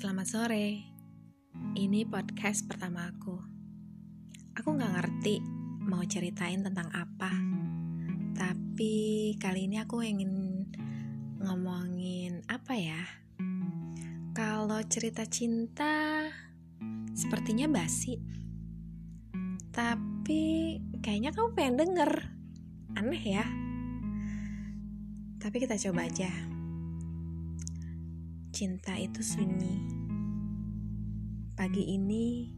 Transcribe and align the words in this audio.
Selamat 0.00 0.32
sore. 0.32 0.80
Ini 1.76 2.08
podcast 2.08 2.64
pertama 2.64 3.12
aku. 3.12 3.36
Aku 4.56 4.72
nggak 4.72 4.96
ngerti 4.96 5.44
mau 5.84 6.00
ceritain 6.08 6.64
tentang 6.64 6.88
apa. 6.88 7.28
Tapi 8.32 9.36
kali 9.36 9.68
ini 9.68 9.76
aku 9.76 10.00
ingin 10.00 10.64
ngomongin 11.44 12.40
apa 12.48 12.80
ya? 12.80 13.04
Kalau 14.32 14.80
cerita 14.88 15.28
cinta 15.28 16.24
sepertinya 17.12 17.68
basi. 17.68 18.16
Tapi 19.68 20.80
kayaknya 21.04 21.36
kamu 21.36 21.52
pengen 21.52 21.76
denger. 21.76 22.12
Aneh 22.96 23.24
ya. 23.36 23.44
Tapi 25.44 25.60
kita 25.60 25.76
coba 25.76 26.08
aja. 26.08 26.49
Cinta 28.60 28.92
itu 28.92 29.24
sunyi. 29.24 29.88
Pagi 31.56 31.96
ini, 31.96 32.52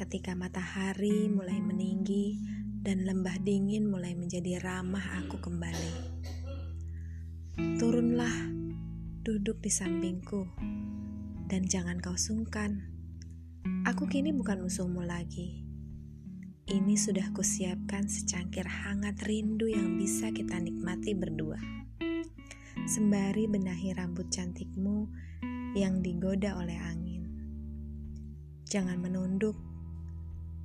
ketika 0.00 0.32
matahari 0.32 1.28
mulai 1.28 1.60
meninggi 1.60 2.40
dan 2.80 3.04
lembah 3.04 3.36
dingin 3.44 3.84
mulai 3.84 4.16
menjadi 4.16 4.64
ramah 4.64 5.20
aku 5.20 5.44
kembali. 5.44 5.92
Turunlah, 7.76 8.48
duduk 9.20 9.60
di 9.60 9.68
sampingku, 9.68 10.48
dan 11.52 11.68
jangan 11.68 12.00
kau 12.00 12.16
sungkan. 12.16 12.88
Aku 13.84 14.08
kini 14.08 14.32
bukan 14.32 14.64
musuhmu 14.64 15.04
lagi. 15.04 15.68
Ini 16.64 16.96
sudah 16.96 17.28
kusiapkan 17.36 18.08
secangkir 18.08 18.64
hangat 18.64 19.20
rindu 19.20 19.68
yang 19.68 20.00
bisa 20.00 20.32
kita 20.32 20.56
nikmati 20.56 21.12
berdua 21.12 21.83
sembari 22.82 23.46
benahi 23.46 23.94
rambut 23.94 24.26
cantikmu 24.34 25.06
yang 25.78 26.02
digoda 26.02 26.58
oleh 26.58 26.74
angin. 26.74 27.30
Jangan 28.66 28.98
menunduk. 28.98 29.54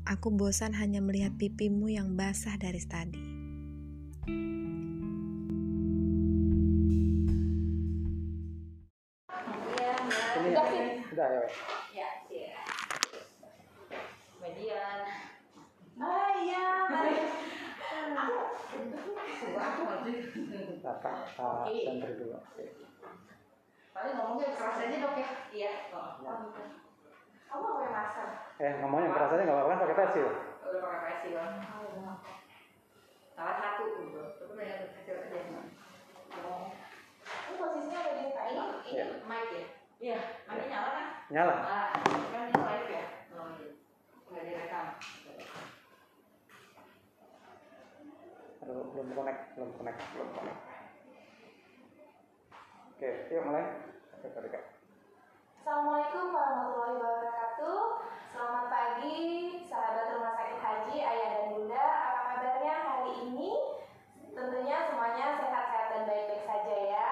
Aku 0.09 0.33
bosan 0.33 0.73
hanya 0.73 1.05
melihat 1.05 1.37
pipimu 1.37 1.93
yang 1.93 2.17
basah 2.17 2.57
dari 2.57 2.81
tadi. 2.81 3.21
Ya. 9.77 9.93
wes. 11.45 11.53
Ya, 11.93 12.09
iya. 12.33 12.57
Median. 14.41 14.99
Ah 15.99 16.31
iya, 16.41 16.89
Kakak, 20.99 21.31
Pak 21.39 21.71
Santri 21.71 22.11
dulu. 22.19 22.35
Paling 23.95 24.13
ngomongnya 24.19 24.51
keras 24.51 24.83
aja 24.83 24.97
dok 24.99 25.15
ya. 25.15 25.31
Iya. 25.47 25.71
Oh, 25.95 26.19
kamu 26.19 27.63
mau 27.63 27.71
pakai 27.79 27.91
masker? 27.95 28.27
Eh, 28.59 28.71
ngomong 28.83 29.07
yang 29.07 29.15
keras 29.15 29.31
aja 29.31 29.47
nggak 29.47 29.55
apa-apa 29.55 29.71
kan 29.71 29.81
pakai 29.87 29.95
pensil. 29.95 30.27
Udah 30.59 30.79
pakai 30.83 30.99
pensil 31.07 31.33
kan. 31.39 31.53
Salah 33.31 33.55
satu 33.63 33.83
tuh. 33.95 34.27
Tapi 34.43 34.59
yang 34.67 34.91
kecil 34.91 35.15
aja. 35.23 35.39
Oh. 36.43 36.67
Ini 37.47 37.53
posisinya 37.55 37.99
ada 38.03 38.11
di 38.11 38.21
muka 38.27 38.43
ini. 38.43 38.59
Ini 38.59 38.91
Iya. 38.91 39.05
mic 39.23 39.47
ya? 39.55 39.65
Iya. 40.03 40.19
Mic 40.51 40.63
nyala 40.67 40.89
kan? 40.91 41.07
Nyala. 41.31 41.55
Ah, 41.63 41.89
kan 41.95 42.43
ini 42.51 42.59
live 42.59 42.89
ya? 42.91 43.03
Oh 43.39 43.47
iya. 43.55 43.67
Nggak 44.27 44.43
direkam. 44.43 44.85
Aduh, 48.59 48.83
belum 48.91 49.07
connect, 49.15 49.41
belum 49.55 49.69
connect, 49.79 49.99
belum 50.11 50.29
connect. 50.35 50.68
Oke, 52.99 53.31
yuk 53.31 53.47
mulai. 53.47 53.63
Assalamualaikum 55.55 56.35
warahmatullahi 56.35 56.99
wabarakatuh. 56.99 57.79
Selamat 58.35 58.65
pagi, 58.67 59.19
sahabat 59.71 60.19
Rumah 60.19 60.35
Sakit 60.35 60.59
Haji, 60.59 60.97
Ayah 61.07 61.27
dan 61.31 61.45
Bunda. 61.55 61.79
Apa 61.79 62.19
kabarnya 62.27 62.75
hari 62.75 63.11
ini? 63.23 63.55
Tentunya 64.35 64.91
semuanya 64.91 65.31
sehat-sehat 65.39 65.87
dan 65.95 66.01
baik-baik 66.11 66.43
saja 66.43 66.75
ya. 66.75 67.11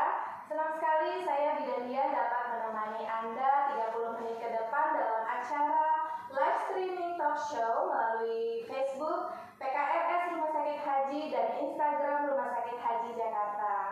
Senang 0.52 0.76
sekali 0.76 1.24
saya 1.24 1.56
Bidandia 1.56 2.04
dapat 2.12 2.44
menemani 2.52 3.08
Anda 3.08 3.52
30 3.88 4.16
menit 4.20 4.44
ke 4.44 4.50
depan 4.60 4.92
dalam 4.92 5.24
acara 5.24 5.88
live 6.36 6.60
streaming 6.68 7.16
talk 7.16 7.40
show 7.40 7.96
melalui 7.96 8.68
Facebook 8.68 9.32
PKRS 9.56 10.36
Rumah 10.36 10.52
Sakit 10.52 10.80
Haji 10.84 11.22
dan 11.32 11.48
Instagram 11.64 12.28
Rumah 12.28 12.60
Sakit 12.60 12.76
Haji 12.76 13.10
Jakarta. 13.16 13.87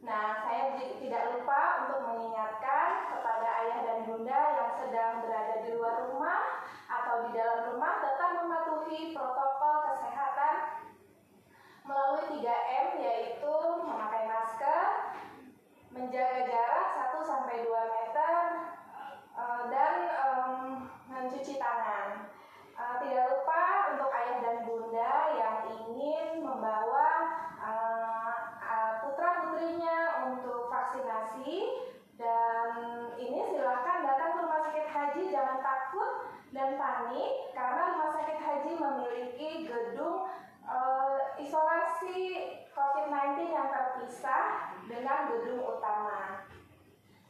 Nah, 0.00 0.40
saya 0.48 0.80
tidak 0.96 1.22
lupa 1.36 1.84
untuk 1.84 2.00
mengingatkan 2.08 3.12
kepada 3.12 3.48
ayah 3.60 3.78
dan 3.84 3.98
bunda 4.08 4.40
yang 4.56 4.72
sedang 4.72 5.20
berada 5.20 5.60
di 5.60 5.76
luar 5.76 6.08
rumah 6.08 6.64
atau 6.88 7.28
di 7.28 7.36
dalam 7.36 7.68
rumah 7.68 8.00
tetap 8.00 8.30
mematuhi 8.40 9.12
protokol 9.12 9.76
kesehatan 9.92 10.56
melalui 11.84 12.40
3M 12.40 12.96
yaitu 12.96 13.54
memakai 13.84 14.24
masker, 14.24 14.84
menjaga 15.92 16.48
jarak 16.48 16.86
1 17.12 17.20
sampai 17.20 17.56
2 17.60 17.68
meter 17.68 18.36
eh, 19.36 19.62
dan 19.68 19.94
mencuci 21.12 21.60
tangan. 21.60 22.32
Eh, 22.72 22.94
tidak 23.04 23.26
lupa 23.36 23.64
untuk 23.92 24.08
ayah 24.16 24.38
dan 24.48 24.58
bunda 24.64 25.12
yang 25.36 25.56
ingin 25.68 26.40
membawa 26.40 26.99
vaksinasi 31.50 31.58
dan 32.20 32.70
ini 33.16 33.40
silahkan 33.48 34.04
datang 34.04 34.30
ke 34.36 34.38
rumah 34.44 34.60
sakit 34.60 34.86
haji 34.86 35.22
jangan 35.32 35.58
takut 35.64 36.10
dan 36.52 36.76
panik 36.76 37.32
karena 37.56 37.82
rumah 37.96 38.10
sakit 38.12 38.38
haji 38.38 38.72
memiliki 38.76 39.50
gedung 39.64 40.28
eh, 40.68 41.18
isolasi 41.40 42.20
COVID-19 42.70 43.50
yang 43.50 43.68
terpisah 43.72 44.76
dengan 44.84 45.32
gedung 45.32 45.64
utama. 45.64 46.44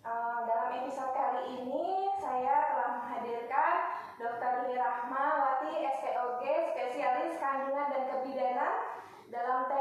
Eh, 0.02 0.38
dalam 0.44 0.68
episode 0.82 1.14
kali 1.14 1.42
ini 1.54 2.10
saya 2.18 2.74
telah 2.74 2.90
menghadirkan 3.00 3.74
Dr. 4.18 4.52
Dwi 4.66 4.74
Rahmawati 4.76 5.86
SPOG 5.86 6.42
spesialis 6.74 7.38
kandungan 7.38 7.88
dan 7.94 8.04
kebidanan 8.10 8.74
dalam 9.30 9.70
tema 9.70 9.79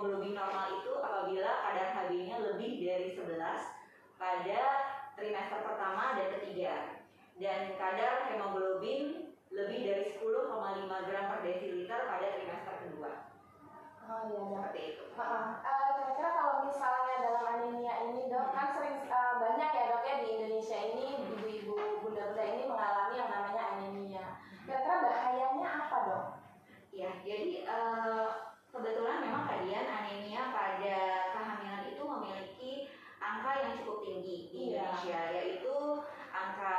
hemoglobin 0.00 0.32
normal 0.32 0.80
itu 0.80 0.92
apabila 0.96 1.50
kadar 1.60 1.88
Hb-nya 1.92 2.36
lebih 2.40 2.80
dari 2.80 3.12
11 3.12 3.36
pada 4.16 4.60
trimester 5.12 5.60
pertama 5.60 6.16
dan 6.16 6.40
ketiga 6.40 7.04
dan 7.36 7.76
kadar 7.76 8.24
hemoglobin 8.32 9.36
lebih 9.52 9.78
dari 9.84 10.04
10,5 10.08 10.24
gram 10.88 11.24
per 11.28 11.40
desiliter 11.44 12.00
pada 12.08 12.26
trimester 12.32 12.74
kedua 12.80 13.28
Oh 14.10 14.26
iya 14.26 14.40
dok. 14.40 14.48
seperti 14.72 14.80
itu. 14.96 15.04
Eh, 15.20 15.88
Kira-kira 15.94 16.30
kalau 16.34 16.54
misalnya 16.66 17.14
dalam 17.20 17.44
anemia 17.46 17.94
ini 18.08 18.26
dok 18.26 18.56
kan 18.56 18.72
sering 18.72 19.04
eh, 19.04 19.34
banyak 19.36 19.70
ya 19.70 19.84
dok 19.92 20.02
ya 20.02 20.14
di 20.24 20.28
Indonesia 20.34 20.78
ini 20.80 21.06
ibu-ibu 21.28 21.76
bunda-bunda 22.02 22.42
ini 22.42 22.64
mengalami 22.66 23.14
yang 23.20 23.30
namanya 23.30 23.62
anemia. 23.76 24.26
Kira-kira 24.64 24.96
bahayanya 25.04 25.68
apa 25.68 25.98
dok? 26.08 26.24
ya 26.90 27.06
jadi 27.22 27.68
eh, 27.68 28.28
kebetulan 28.80 29.20
memang 29.20 29.44
kalian 29.44 29.84
anemia 29.84 30.48
pada 30.48 30.96
kehamilan 31.36 31.84
itu 31.92 32.00
memiliki 32.00 32.72
angka 33.20 33.52
yang 33.60 33.72
cukup 33.76 34.00
tinggi 34.00 34.48
di 34.48 34.72
Iya. 34.72 34.88
Indonesia 34.88 35.20
yaitu 35.36 35.76
angka 36.32 36.76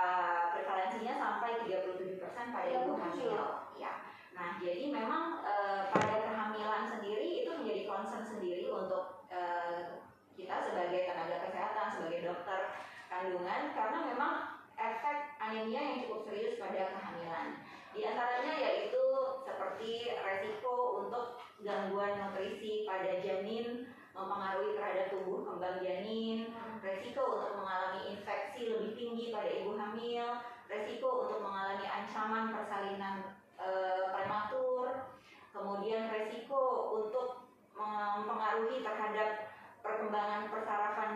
prevalensinya 0.58 1.14
sampai 1.14 1.62
37% 1.70 2.50
pada 2.50 2.70
ibu 2.74 2.98
37. 2.98 3.06
hamil 3.06 3.38
ya 3.78 3.94
nah 4.34 4.58
jadi 4.58 4.90
memang 4.90 5.46
eh, 5.46 5.94
pada 5.94 6.26
kehamilan 6.26 6.90
sendiri 6.90 7.46
itu 7.46 7.52
menjadi 7.54 7.86
concern 7.86 8.26
sendiri 8.26 8.66
untuk 8.66 9.30
eh, 9.30 10.02
kita 10.34 10.58
sebagai 10.58 11.06
tenaga 11.06 11.38
kesehatan 11.46 11.88
sebagai 11.94 12.26
dokter 12.26 12.82
kandungan 13.14 13.78
karena 13.78 14.00
memang 14.10 14.34
efek 14.74 15.38
anemia 15.38 15.82
yang 15.86 15.98
cukup 16.10 16.26
serius 16.26 16.58
pada 16.58 16.98
kehamilan 16.98 17.62
di 17.94 18.02
antaranya 18.10 18.58
yaitu 18.58 19.04
seperti 19.46 20.16
resiko 20.18 21.06
untuk 21.06 21.41
gangguan 21.62 22.18
nutrisi 22.18 22.84
pada 22.86 23.22
janin 23.22 23.86
mempengaruhi 24.12 24.76
terhadap 24.76 25.08
tumbuh 25.08 25.40
kembang 25.48 25.80
janin, 25.80 26.52
resiko 26.84 27.40
untuk 27.40 27.64
mengalami 27.64 28.12
infeksi 28.12 28.68
lebih 28.68 28.92
tinggi 28.94 29.26
pada 29.32 29.50
ibu 29.50 29.80
hamil, 29.80 30.28
resiko 30.68 31.10
untuk 31.28 31.40
mengalami 31.40 31.86
ancaman 31.88 32.52
persalinan 32.52 33.16
eh, 33.56 34.04
prematur, 34.12 35.16
kemudian 35.56 36.12
resiko 36.12 36.92
untuk 37.00 37.48
mempengaruhi 37.72 38.84
terhadap 38.84 39.56
perkembangan 39.82 40.52
persarafan 40.52 41.12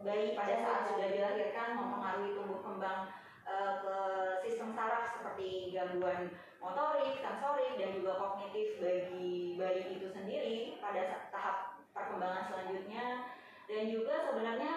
bayi 0.00 0.32
pada 0.32 0.54
saat 0.64 0.80
sudah 0.90 1.08
dilahirkan, 1.12 1.76
mempengaruhi 1.76 2.32
tumbuh 2.32 2.60
kembang 2.64 3.12
eh, 3.44 3.72
ke 3.84 3.96
sistem 4.48 4.72
saraf 4.72 5.12
seperti 5.12 5.76
gangguan 5.76 6.32
motorik, 6.64 7.20
sensorik, 7.20 7.76
dan 7.76 8.00
juga 8.00 8.16
kognitif 8.16 8.80
bagi 8.80 9.60
bayi 9.60 10.00
itu 10.00 10.08
sendiri 10.08 10.80
pada 10.80 11.28
tahap 11.28 11.84
perkembangan 11.92 12.48
selanjutnya. 12.48 13.28
Dan 13.68 13.92
juga 13.92 14.14
sebenarnya 14.32 14.72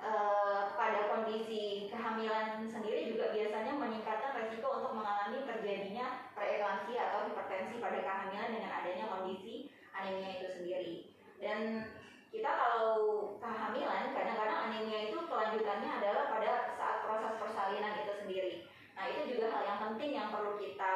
eh, 0.00 0.62
pada 0.72 1.00
kondisi 1.12 1.92
kehamilan 1.92 2.64
sendiri 2.64 3.12
juga 3.12 3.32
biasanya 3.36 3.72
meningkatkan 3.76 4.32
resiko 4.40 4.68
untuk 4.80 4.92
mengalami 4.96 5.44
terjadinya 5.44 6.32
preeklamsia 6.32 7.00
atau 7.12 7.20
hipertensi 7.28 7.76
pada 7.76 8.00
kehamilan 8.00 8.52
dengan 8.56 8.72
adanya 8.72 9.04
kondisi 9.12 9.68
anemia 9.92 10.40
itu 10.40 10.48
sendiri. 10.60 10.96
Dan 11.36 11.60
kita 12.32 12.50
kalau 12.52 12.92
kehamilan 13.40 14.12
kadang-kadang 14.12 14.58
anemia 14.68 15.12
itu 15.12 15.18
kelanjutannya 15.28 15.90
adalah 16.00 16.24
pada 16.32 16.52
saat 16.76 16.96
proses 17.04 17.32
persalinan 17.40 18.00
itu 18.00 18.12
sendiri. 18.24 18.52
Nah 19.06 19.14
itu 19.14 19.38
juga 19.38 19.54
hal 19.54 19.62
yang 19.62 19.80
penting 19.86 20.18
yang 20.18 20.34
perlu 20.34 20.58
kita 20.58 20.94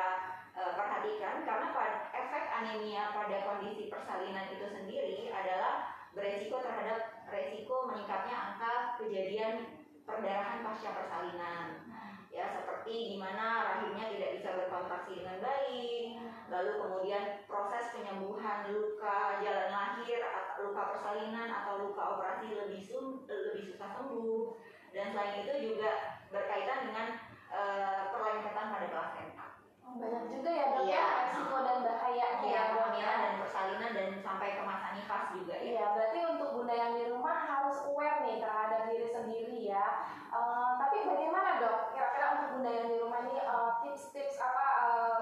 eh, 0.58 0.72
perhatikan 0.74 1.46
karena 1.46 1.70
pad- 1.70 2.10
efek 2.10 2.44
anemia 2.58 3.14
pada 3.14 3.46
kondisi 3.46 3.86
persalinan 3.86 4.50
itu 4.50 4.66
sendiri 4.66 5.30
adalah 5.30 5.94
beresiko 6.10 6.58
terhadap 6.58 7.22
resiko 7.30 7.86
meningkatnya 7.86 8.34
angka 8.34 8.98
kejadian 8.98 9.86
perdarahan 10.02 10.66
pasca 10.66 10.90
persalinan. 10.90 11.86
Ya 12.34 12.50
seperti 12.50 13.14
di 13.14 13.16
mana 13.22 13.78
rahimnya 13.78 14.10
tidak 14.10 14.42
bisa 14.42 14.58
berkontraksi 14.58 15.22
dengan 15.22 15.38
baik, 15.38 16.02
lalu 16.50 16.72
kemudian 16.82 17.46
proses 17.46 17.94
penyembuhan 17.94 18.74
luka 18.74 19.38
jalan 19.38 19.70
lahir 19.70 20.18
luka 20.58 20.82
persalinan 20.98 21.46
atau 21.46 21.86
luka 21.86 22.18
operasi 22.18 22.58
lebih 22.58 22.82
sum, 22.82 23.22
lebih 23.30 23.70
susah 23.70 24.02
sembuh 24.02 24.58
dan 24.90 25.14
selain 25.14 25.46
itu 25.46 25.54
juga 25.70 26.18
berkaitan 26.34 26.90
dengan 26.90 27.29
eh, 27.50 28.02
perlengketan 28.08 28.66
pada 28.70 28.86
plasenta. 28.88 29.46
Oh, 29.82 29.98
Banyak 29.98 30.24
juga 30.30 30.50
ya 30.50 30.66
dok 30.70 30.84
Iya. 30.86 30.94
ya 30.94 31.04
resiko 31.26 31.56
dan 31.60 31.78
bahayanya 31.82 32.28
Iya, 32.46 32.54
ya 32.54 32.62
kehamilan 32.70 33.18
dan 33.18 33.34
persalinan 33.42 33.90
dan 33.90 34.08
sampai 34.22 34.48
ke 34.54 34.62
masa 34.62 34.94
nifas 34.94 35.24
juga 35.34 35.54
ya. 35.58 35.62
Iya, 35.66 35.84
berarti 35.92 36.18
untuk 36.30 36.48
bunda 36.54 36.74
yang 36.74 36.92
di 36.94 37.04
rumah 37.10 37.36
harus 37.42 37.76
aware 37.90 38.22
nih 38.22 38.38
terhadap 38.38 38.86
diri 38.86 39.08
sendiri 39.10 39.58
ya. 39.66 39.86
Eh, 40.30 40.70
tapi 40.78 40.96
bagaimana 41.04 41.58
dok? 41.58 41.90
Kira-kira 41.90 42.26
untuk 42.38 42.48
bunda 42.54 42.70
yang 42.70 42.88
di 42.88 42.96
rumah 42.98 43.20
ini 43.26 43.34
eh, 43.36 43.70
tips-tips 43.82 44.38
apa 44.38 44.66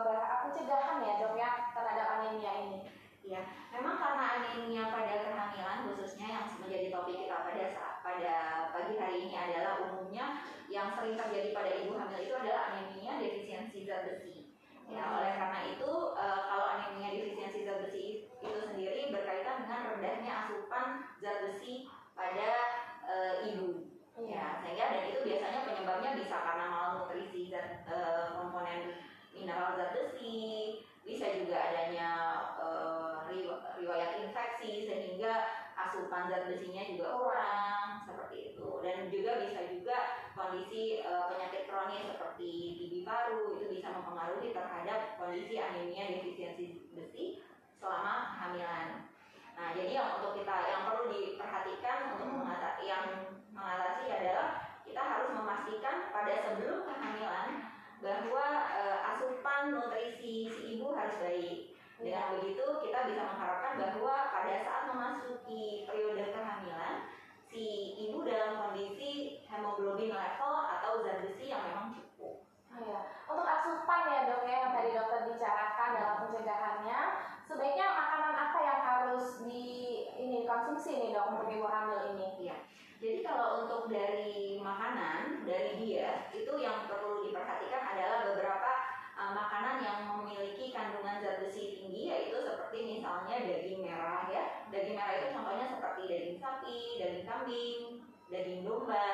bah- 0.04 0.40
pencegahan 0.44 1.00
ya 1.00 1.14
dok 1.16 1.34
ya 1.34 1.50
terhadap 1.72 2.06
anemia 2.20 2.52
ini? 2.68 2.78
Iya, 3.24 3.44
memang 3.72 3.96
karena 3.96 4.24
anemia 4.40 4.88
pada 4.88 5.20
kehamilan 5.20 5.78
khususnya 5.84 6.26
yang 6.28 6.44
menjadi 6.48 6.88
topik 6.88 7.16
kita 7.24 7.36
pada 7.44 7.64
saat 7.76 7.94
pada 8.00 8.34
pagi 8.72 8.96
hari 8.96 9.28
ini 9.28 9.36
adalah 9.36 9.84
umumnya 9.84 10.40
yang 10.72 10.96
sering 10.96 11.12
terjadi 11.12 11.52
pada 11.52 11.70
ibu 11.76 11.92
hamil 11.92 12.16
itu 12.16 12.32
adalah 12.32 12.72
anemia 12.72 13.20
defisiensi 13.20 13.84
zat 13.84 14.08
besi. 14.08 14.56
Ya, 14.88 15.04
oleh 15.20 15.32
karena 15.36 15.60
itu 15.68 15.90
eh, 16.16 16.40
kalau 16.48 16.66
anemia 16.66 17.12
defisiensi 17.12 17.68
zat 17.68 17.84
besi 17.84 18.24
itu 18.40 18.58
sendiri 18.64 19.12
berkaitan 19.12 19.68
dengan 19.68 19.80
rendahnya 19.94 20.32
asupan 20.48 21.04
zat 21.20 21.44
besi 21.44 21.84
pada 22.16 22.50
eh, 23.04 23.34
ibu. 23.52 23.84
Ya, 24.18 24.58
sehingga 24.64 24.90
dan 24.90 25.04
itu 25.14 25.20
biasanya 25.22 25.60
penyebabnya 25.62 26.10
bisa 26.16 26.36
karena 26.40 26.66
malnutrisi 26.72 27.52
zat 27.52 27.84
eh, 27.84 28.32
komponen 28.32 28.96
mineral 29.36 29.76
zat 29.76 29.92
besi, 29.92 30.80
bisa 31.04 31.36
juga 31.36 31.56
adanya 31.60 32.10
eh, 32.56 33.14
riwa- 33.28 33.76
riwayat 33.76 34.24
infeksi 34.24 34.88
sehingga 34.88 35.52
asupan 35.78 36.32
zat 36.32 36.48
besinya 36.50 36.82
juga 36.90 37.06
kurang 37.14 37.88
seperti 38.08 38.36
itu 38.52 38.68
dan 38.82 39.06
juga 39.12 39.32
bisa 39.46 39.60
juga 39.70 39.96
kondisi 40.34 41.00
eh, 41.00 41.24
penyakit 41.30 41.70
kronis 41.70 42.12
seperti 42.12 42.50
TB 42.76 42.94
paru 43.06 43.56
itu 43.56 43.66
bisa 43.78 43.94
mempengaruhi 43.94 44.50
terhadap 44.50 45.16
kondisi 45.16 45.54
anemia 45.56 46.18
defisiensi 46.18 46.92
besi 46.92 47.24
selama 47.78 48.34
kehamilan. 48.34 49.06
Nah, 49.58 49.74
jadi 49.74 49.90
yang 49.90 50.22
untuk 50.22 50.38
kita 50.38 50.54
yang 50.70 50.82
perlu 50.86 51.10
diperhatikan 51.10 52.14
untuk 52.14 52.30
mengatasi 52.30 52.84
yang 52.86 53.04
mengatasi 53.50 54.06
adalah 54.06 54.46
kita 54.86 55.02
harus 55.02 55.30
memastikan 55.34 56.14
pada 56.14 56.34
sebelum 56.46 56.86
kehamilan 56.86 57.48
bahwa 57.98 58.46
eh, 58.78 58.98
asupan 59.14 59.74
nutrisi 59.74 60.46
si 60.46 60.62
ibu 60.78 60.94
harus 60.94 61.18
baik. 61.18 61.74
Dengan 61.98 62.38
begitu 62.38 62.62
kita 62.62 63.10
bisa 63.10 63.26
mengharapkan 63.26 63.74
bahwa 63.82 64.30
pada 64.30 64.54
saat 64.62 64.82
memasuki 64.86 65.82
periode 65.82 66.30
kehamilan 66.30 67.10
si 67.50 67.98
ibu 68.06 68.22
dalam 68.22 68.54
kondisi 68.54 69.42
hemoglobin 69.50 70.14
level 70.14 70.54
atau 70.62 71.02
zat 71.02 71.26
besi 71.26 71.50
yang 71.50 71.64
memang 71.66 71.90
cukup. 71.90 72.46
Oh, 72.70 72.78
iya. 72.86 73.00
Untuk 73.26 73.42
asupan 73.42 74.14
ya 74.14 74.20
dok 74.30 74.46
ya 74.46 74.56
yang 74.62 74.72
tadi 74.78 74.90
dokter 74.94 75.20
bicarakan 75.26 75.90
dalam 75.98 76.16
pencegahannya, 76.22 77.00
sebaiknya 77.50 77.86
makanan 77.90 78.34
apa 78.36 78.58
yang 78.62 78.80
harus 78.84 79.26
di 79.42 79.66
ini 80.14 80.46
konsumsi 81.38 81.38
nih 81.38 81.38
dok 81.38 81.46
untuk 81.46 81.54
ibu 81.54 81.66
hamil 81.70 81.98
ini? 82.14 82.28
Iya. 82.42 82.56
Jadi 82.98 83.18
kalau 83.22 83.48
untuk 83.62 83.82
dari 83.86 84.58
makanan, 84.58 85.46
dari 85.46 85.78
diet 85.78 86.34
itu 86.34 86.50
yang 86.58 86.90
perlu 86.90 87.22
diperhatikan 87.22 87.94
adalah 87.94 88.18
beberapa 88.34 88.72
uh, 89.14 89.32
makanan 89.38 89.76
yang 89.86 89.98
memiliki 90.18 90.74
kandungan 90.74 91.22
zat 91.22 91.38
besi 91.38 91.78
tinggi 91.78 92.10
yaitu 92.10 92.42
seperti 92.42 92.98
misalnya 92.98 93.46
daging 93.46 93.86
merah 93.86 94.26
ya. 94.26 94.66
Daging 94.74 94.98
merah 94.98 95.14
itu 95.14 95.26
contohnya 95.30 95.66
seperti 95.70 96.02
daging 96.10 96.38
sapi, 96.42 96.78
daging 96.98 97.26
kambing, 97.30 97.80
daging 98.34 98.60
domba. 98.66 99.06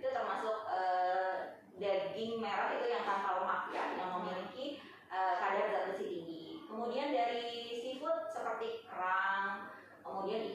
Itu 0.00 0.08
termasuk 0.16 0.56
uh, 0.72 1.60
daging 1.76 2.40
merah 2.40 2.72
itu 2.72 2.88
yang 2.88 3.04
tanpa 3.04 3.44
lemak 3.44 3.62
ya, 3.76 3.84
yang 4.00 4.16
memiliki 4.16 4.80
uh, 5.12 5.36
kadar 5.36 5.68
zat 5.68 5.84
besi 5.92 6.04
tinggi. 6.08 6.44
Kemudian 6.64 7.12
dari 7.12 7.68
seafood 7.84 8.32
seperti 8.32 8.88
kerang, 8.88 9.68
kemudian 10.00 10.48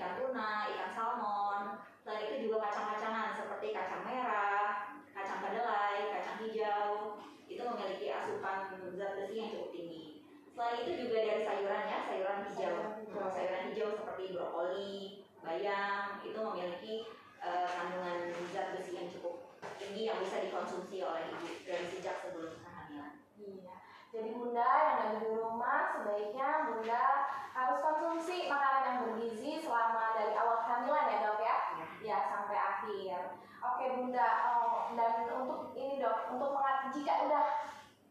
itu 16.31 16.39
memiliki 16.41 16.95
uh, 17.43 17.69
kandungan 17.69 18.33
zat 18.49 18.73
besi 18.73 18.97
yang 18.97 19.07
cukup 19.13 19.53
tinggi 19.77 20.09
yang 20.09 20.10
bisa 20.21 20.37
dikonsumsi 20.45 21.01
oleh 21.01 21.23
ibu 21.33 21.49
dari 21.65 21.85
sejak 21.89 22.15
sebelum 22.21 22.53
kehamilan. 22.61 23.13
Iya. 23.41 23.75
Jadi 24.11 24.29
bunda 24.35 24.67
yang 24.67 24.97
ada 25.01 25.17
di 25.23 25.29
rumah 25.33 25.81
sebaiknya 25.97 26.47
bunda 26.67 27.03
harus 27.51 27.79
konsumsi 27.79 28.47
makanan 28.47 28.83
yang 28.83 28.97
bergizi 29.07 29.59
selama 29.59 30.15
dari 30.15 30.33
awal 30.35 30.63
kehamilan 30.63 31.11
ya 31.11 31.17
dok 31.25 31.39
ya, 31.39 31.57
Ya. 31.75 31.85
ya 32.01 32.17
sampai 32.29 32.57
akhir. 32.57 33.19
Oke 33.61 33.85
bunda, 33.93 34.27
oh, 34.49 34.93
dan 34.97 35.13
untuk 35.29 35.73
ini 35.77 36.01
dok, 36.01 36.33
untuk 36.33 36.49
mengat 36.53 36.89
jika 36.89 37.29
udah 37.29 37.45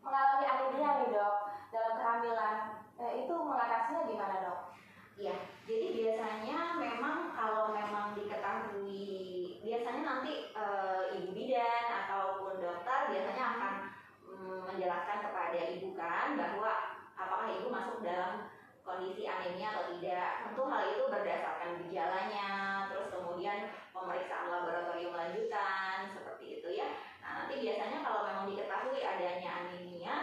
mengalami 0.01 0.45
anemia 0.47 0.91
nih 1.03 1.11
dok 1.11 1.37
dalam 1.71 1.93
kehamilan, 1.99 2.55
eh, 2.97 3.13
itu 3.27 3.35
mengatasinya 3.35 4.01
gimana 4.07 4.37
dok? 4.47 4.61
Iya, 5.21 5.37
jadi 5.69 5.87
biasanya 5.93 6.59
memang 6.81 7.35
kalau 7.35 7.77
memang 7.77 8.17
diketahui, 8.17 9.61
biasanya 9.61 10.03
nanti 10.07 10.33
eh, 10.55 11.03
ibu 11.19 11.35
bidan 11.35 11.85
ataupun 12.07 12.57
dokter 12.57 12.99
biasanya 13.11 13.45
akan 13.53 13.73
mm, 14.25 14.59
menjelaskan 14.71 15.19
kepada 15.21 15.61
ibu 15.77 15.93
kan 15.93 16.39
bahwa 16.39 16.73
apakah 17.19 17.53
ibu 17.53 17.69
masuk 17.69 18.01
dalam 18.01 18.49
kondisi 18.81 19.29
anemia 19.29 19.77
atau 19.77 19.85
tidak. 19.93 20.49
Tentu 20.49 20.63
hal 20.67 20.83
itu 20.89 21.03
berdasarkan 21.13 21.71
gejalanya, 21.85 22.49
terus 22.89 23.13
kemudian 23.13 23.69
pemeriksaan 23.93 24.49
laboratorium 24.49 25.13
lanjutan 25.13 26.09
seperti 26.11 26.59
itu 26.59 26.69
ya. 26.81 26.89
Nah, 27.21 27.45
nanti 27.45 27.61
biasanya 27.61 28.01
kalau 28.01 28.25
memang 28.25 28.49
diketahui 28.49 29.05
adanya 29.05 29.51
anemia, 29.63 30.15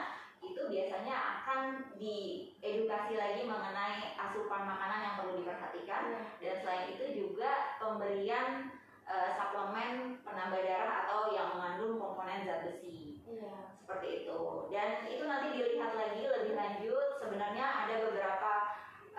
itu 0.41 0.61
biasanya 0.67 1.15
akan 1.15 1.61
diedukasi 1.97 3.13
lagi 3.17 3.41
mengenai 3.45 4.13
asupan 4.17 4.63
makanan 4.65 4.99
yang 5.05 5.15
perlu 5.21 5.33
diperhatikan 5.41 6.03
dan 6.41 6.55
selain 6.61 6.85
itu 6.93 7.05
juga 7.13 7.77
pemberian 7.81 8.69
eh, 9.05 9.29
suplemen 9.33 10.21
penambah 10.21 10.61
darah 10.61 11.05
atau 11.05 11.33
yang 11.33 11.57
mengandung 11.57 11.97
komponen 11.97 12.45
zat 12.45 12.65
besi 12.69 13.17
Iya. 13.27 13.75
seperti 13.83 14.23
itu 14.23 14.39
dan 14.71 15.03
itu 15.03 15.23
nanti 15.27 15.47
dilihat 15.51 15.99
lagi 15.99 16.23
lebih 16.23 16.55
lanjut 16.55 17.19
sebenarnya 17.19 17.65
ada 17.65 17.95
beberapa 18.07 18.51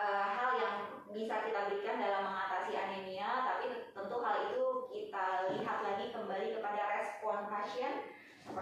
eh, 0.01 0.27
hal 0.33 0.51
yang 0.57 0.75
bisa 1.13 1.45
kita 1.45 1.69
berikan 1.69 2.01
dalam 2.01 2.25
mengatasi 2.25 2.73
anemia 2.73 3.45
tapi 3.45 3.93
tentu 3.93 4.17
hal 4.25 4.49
itu 4.49 4.65
kita 4.89 5.53
lihat 5.53 5.79
lagi 5.85 6.09
kembali 6.09 6.47
kepada 6.57 6.83
respon 6.89 7.53
pasien 7.53 8.17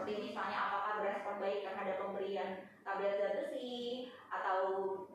seperti 0.06 0.30
misalnya 0.30 0.70
apakah 0.70 1.02
berespon 1.02 1.42
baik 1.42 1.66
terhadap 1.66 1.98
pemberian 1.98 2.62
tablet 2.86 3.18
zat 3.18 3.42
besi 3.42 4.06
atau 4.30 4.58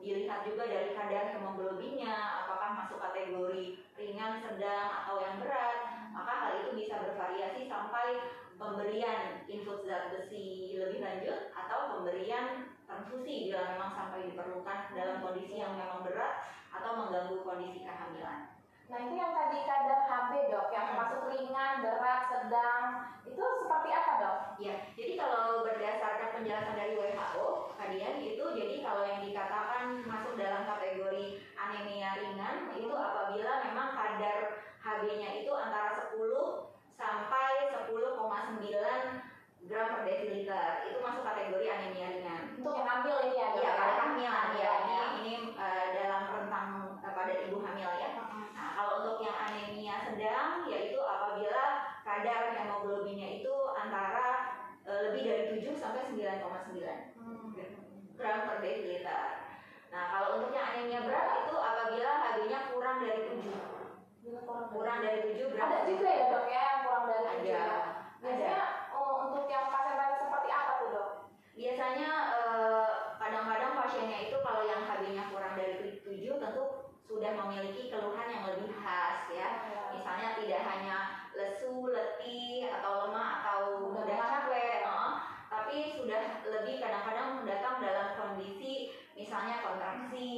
dilihat 0.04 0.44
juga 0.44 0.68
dari 0.68 0.92
kadar 0.92 1.32
hemoglobinnya 1.32 2.12
apakah 2.44 2.76
masuk 2.76 3.00
kategori 3.00 3.80
ringan, 3.96 4.44
sedang 4.44 4.92
atau 4.92 5.16
yang 5.24 5.40
berat 5.40 5.76
maka 6.12 6.32
hal 6.36 6.52
itu 6.60 6.76
bisa 6.76 7.00
bervariasi 7.00 7.72
sampai 7.72 8.20
pemberian 8.60 9.40
infus 9.48 9.80
zat 9.88 10.12
besi 10.12 10.76
lebih 10.76 11.00
lanjut 11.00 11.48
atau 11.56 11.96
pemberian 11.96 12.76
transfusi 12.84 13.48
bila 13.48 13.72
memang 13.72 13.96
sampai 13.96 14.28
diperlukan 14.28 14.92
dalam 14.92 15.24
kondisi 15.24 15.56
yang 15.56 15.72
memang 15.72 16.04
berat 16.04 16.52
atau 16.68 17.00
mengganggu 17.00 17.40
kondisi 17.40 17.80
kehamilan. 17.80 18.51
Nah 18.92 18.98
itu 19.08 19.14
yang 19.16 19.32
tadi 19.32 19.58
kadar 19.64 20.04
HB 20.04 20.52
dok, 20.52 20.68
yang 20.68 20.84
termasuk 20.92 21.24
ringan, 21.32 21.80
berat, 21.80 22.20
sedang, 22.28 22.84
itu 23.24 23.40
seperti 23.64 23.88
apa 23.88 24.12
dok? 24.20 24.38
Ya, 24.60 24.74
jadi 24.92 25.12
kalau 25.16 25.64
berdasarkan 25.64 26.28
penjelasan 26.36 26.76
dari 26.76 27.00
WHO, 27.00 27.72
kalian 27.80 28.20
itu 28.20 28.44
jadi 28.52 28.76
kalau 28.84 29.08
yang 29.08 29.24
dikatakan 29.24 30.04
masuk 30.04 30.36
dalam 30.36 30.68
kategori 30.68 31.40
anemia 31.56 32.20
ringan 32.20 32.68
itu 32.76 32.92
apabila 32.92 33.52
memang 33.64 33.96
kadar 33.96 34.38
HB-nya 34.84 35.40
itu 35.40 35.52
antara 35.56 36.12
10 36.12 36.68
sampai 37.00 37.72
10,9 37.88 37.96
gram 39.72 39.86
per 39.94 40.02
desiliter. 40.04 40.68
Itu 40.90 40.98
masuk 41.00 41.22
kategori 41.24 41.66
anemia 41.70 42.08
ringan. 42.12 42.42
Untuk 42.60 42.76
yang 42.76 42.88
hamil 42.92 43.16
ini 43.24 43.36
ya 43.40 43.46
dok? 43.56 43.62
Iya, 43.62 43.70
ya? 43.72 43.78
pada 43.78 43.92
kehamilan 43.96 44.48
ya. 44.52 44.60
ya. 44.60 44.72
Ini, 44.84 44.94
ini 45.22 45.34
eh, 45.56 45.86
dalam 45.96 46.22
rentang 46.28 46.68
eh, 47.00 47.12
pada 47.14 47.32
ibu 47.46 47.56
hamil 47.62 47.90
ya. 47.96 48.08
Nah, 48.52 48.68
kalau 48.74 48.92
untuk 49.06 49.18
yang 49.22 49.38
anemia 49.38 49.96
sedang 50.02 50.66
yaitu 50.66 50.98
apabila 50.98 51.64
kadar 52.02 52.54
hemoglobinnya 52.58 53.38
itu 53.38 53.54
antara 53.78 54.58
eh, 54.82 54.98
lebih 55.10 55.22
dari 55.22 55.42
7 55.62 55.78
sampai 55.78 56.10
9,9 56.10 57.14
Hmm. 57.22 57.54
Per 58.62 58.70
desiliter. 58.70 59.26
Nah, 59.90 60.02
kalau 60.08 60.28
untuk 60.38 60.54
yang 60.54 60.70
anemia 60.70 61.02
berat 61.02 61.26
itu 61.44 61.54
apabila 61.58 62.10
HB-nya 62.22 62.58
kurang 62.70 62.96
dari 63.02 63.20
7. 63.26 63.42
Gila, 64.22 64.40
kurang 64.70 64.98
dari 65.02 65.18
7 65.34 65.50
gram. 65.50 65.66
Ada 65.66 65.78
juga 65.90 66.08
ya 66.08 66.24
dok 66.30 66.46
ya 66.46 66.60
yang 66.62 66.78
kurang 66.86 67.04
dari 67.10 67.22
Ada. 67.26 67.34
tujuh 67.42 67.50
ya? 67.50 67.66
Biasanya 68.22 68.58
oh, 68.94 69.12
untuk 69.26 69.44
yang 69.50 69.66
pasien-pasien 69.66 70.18
seperti 70.22 70.48
apa 70.54 70.72
tuh 70.78 70.88
dok? 70.94 71.08
Biasanya 71.52 72.10
eh, 72.38 72.90
kadang-kadang 73.18 73.72
pasiennya 73.76 74.18
itu 74.30 74.36
kalau 74.40 74.62
yang 74.62 74.80
HB-nya 74.86 75.24
kurang 75.34 75.54
dari 75.58 75.74
7 75.98 76.06
tentu 76.38 76.64
sudah 77.02 77.32
memiliki 77.34 77.90
keluhan 77.90 78.28
yang 78.30 78.44
lebih 78.46 78.70
khas 78.78 79.26
ya. 79.28 79.48
Misalnya 79.90 80.38
tidak 80.38 80.60
hanya 80.64 80.96
lesu, 81.34 81.90
letih 81.90 82.70
atau 82.70 83.10
lemah 83.10 83.28
atau 83.42 83.60
Mudah 83.90 84.06
mudah 84.06 84.16
mati. 84.16 84.32
capek, 84.38 84.76
eh, 84.86 85.12
tapi 85.52 85.76
sudah 86.00 86.22
lebih 86.48 86.80
kadang-kadang 86.80 87.44
datang 87.44 87.76
dalam 87.84 88.08
kondisi 88.16 88.88
misalnya 89.12 89.60
kontraksi 89.60 90.32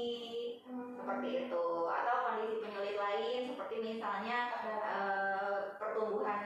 Hmm. 0.64 0.96
seperti 0.96 1.46
itu 1.46 1.66
atau 1.86 2.14
kondisi 2.24 2.58
penyulit 2.58 2.96
lain 2.96 3.40
seperti 3.46 3.76
misalnya 3.78 4.50
eh, 4.58 5.58
pertumbuhan 5.78 6.42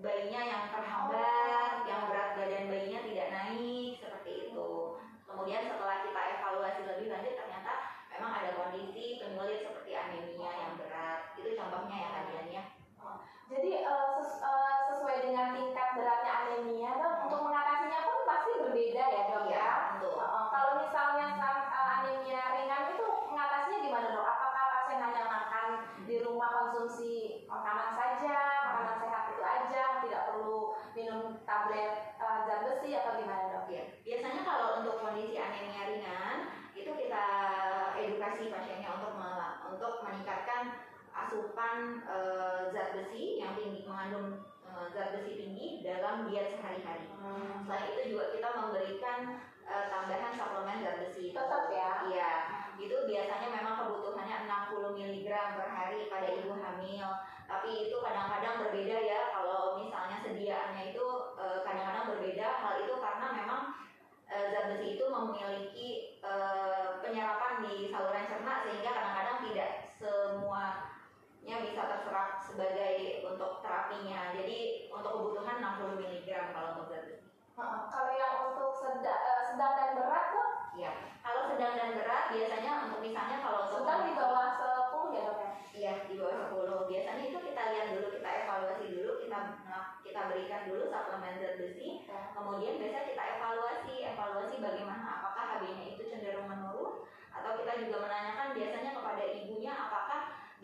bayinya 0.00 0.40
yang 0.40 0.64
terhambat, 0.70 1.82
yang 1.84 2.06
berat 2.08 2.38
badan 2.38 2.70
bayinya 2.70 3.00
tidak 3.02 3.28
naik 3.28 3.98
seperti 3.98 4.32
itu. 4.48 4.70
Kemudian 5.26 5.66
setelah 5.66 6.06
kita 6.06 6.20
evaluasi 6.38 6.80
lebih 6.86 7.06
lanjut 7.10 7.34
ternyata 7.34 7.74
memang 8.08 8.32
ada 8.32 8.50
kondisi 8.54 9.18
penyulit 9.18 9.66
seperti 9.66 9.92
anemia 9.92 10.50
yang 10.54 10.72
berat. 10.78 11.34
Itu 11.36 11.52
contohnya 11.52 11.96
ya 11.98 12.08
kalian 12.14 12.48
ya. 12.48 12.64
Jadi 13.46 13.70
eh, 13.78 14.06
ses- 14.18 14.42
eh, 14.42 14.76
sesuai 14.90 15.16
dengan 15.22 15.54
tingkat 15.54 15.88
beratnya 15.94 16.32
anemia 16.46 16.90
dok, 16.98 17.14
untuk 17.26 17.40
mengatasinya 17.42 17.98
pun 18.02 18.18
pasti 18.24 18.50
berbeda 18.58 19.04
ya 19.06 19.22
dok 19.30 19.44
ya? 19.46 19.54
Iya, 19.54 19.70
tentu. 19.94 20.10
Uh, 20.18 20.46
kalau 20.50 20.82
misalnya 20.82 21.26
sam- 21.38 21.70
uh, 21.70 21.88
anemia 22.02 22.42
ringan 22.50 22.90
itu 22.90 23.06
mengatasinya 23.30 23.78
gimana 23.86 24.06
dok? 24.10 24.26
Apakah 24.26 24.64
pasien 24.74 24.98
hanya 24.98 25.22
makan 25.30 25.66
di 26.10 26.16
rumah 26.26 26.50
konsumsi 26.50 27.14
makanan 27.46 27.94
saja, 27.94 28.36
makanan 28.66 28.96
sehat 28.98 29.22
itu 29.30 29.42
aja, 29.46 29.82
tidak 30.02 30.22
perlu 30.26 30.74
minum 30.96 31.44
tablet 31.44 32.16
uh, 32.16 32.48
zat 32.48 32.64
besi 32.64 32.96
atau 32.96 33.20
gimana 33.20 33.52
dok? 33.52 33.68
Iya. 33.68 33.84
Biasanya 34.00 34.42
kalau 34.42 34.80
untuk 34.80 35.04
kondisi 35.04 35.36
anemia 35.36 35.84
ringan 35.92 36.36
itu 36.72 36.88
kita 36.88 37.24
edukasi 38.00 38.48
pasiennya 38.48 38.90
untuk 38.96 39.16
untuk 39.76 40.00
meningkatkan 40.08 40.86
asupan 41.16 42.04
eh, 42.04 42.60
zat 42.72 42.92
besi 42.92 43.40
yang 43.40 43.56
tinggi 43.56 43.88
mengandung 43.88 44.44
eh, 44.64 44.86
zat 44.92 45.16
besi 45.16 45.32
tinggi 45.40 45.80
dalam 45.80 46.28
diet 46.28 46.56
sehari-hari. 46.56 47.08
Selain 47.64 47.88
itu 47.96 48.02
juga 48.14 48.36
kita 48.36 48.48
memberikan 48.56 49.18
eh, 49.64 49.84
tambahan 49.88 50.32
suplemen 50.36 50.84
zat 50.84 50.96
besi. 51.00 51.32
Tetap 51.32 51.72
ya? 51.72 51.90
Iya, 52.12 52.32
itu 52.76 52.96
biasanya 53.08 53.48
memang 53.52 53.74
kebutuhannya 53.84 54.38
60 54.44 54.96
mg 55.00 55.28
per 55.56 55.68
hari 55.72 55.98
pada 56.12 56.28
ibu 56.28 56.52
hamil. 56.52 57.08
Tapi 57.46 57.70
itu 57.88 57.96
kadang-kadang 58.02 58.54
berbeda 58.66 58.96
ya 59.06 59.20
kalau 59.30 59.45
misalnya 60.46 60.70
sediaannya 60.70 60.82
itu 60.94 61.05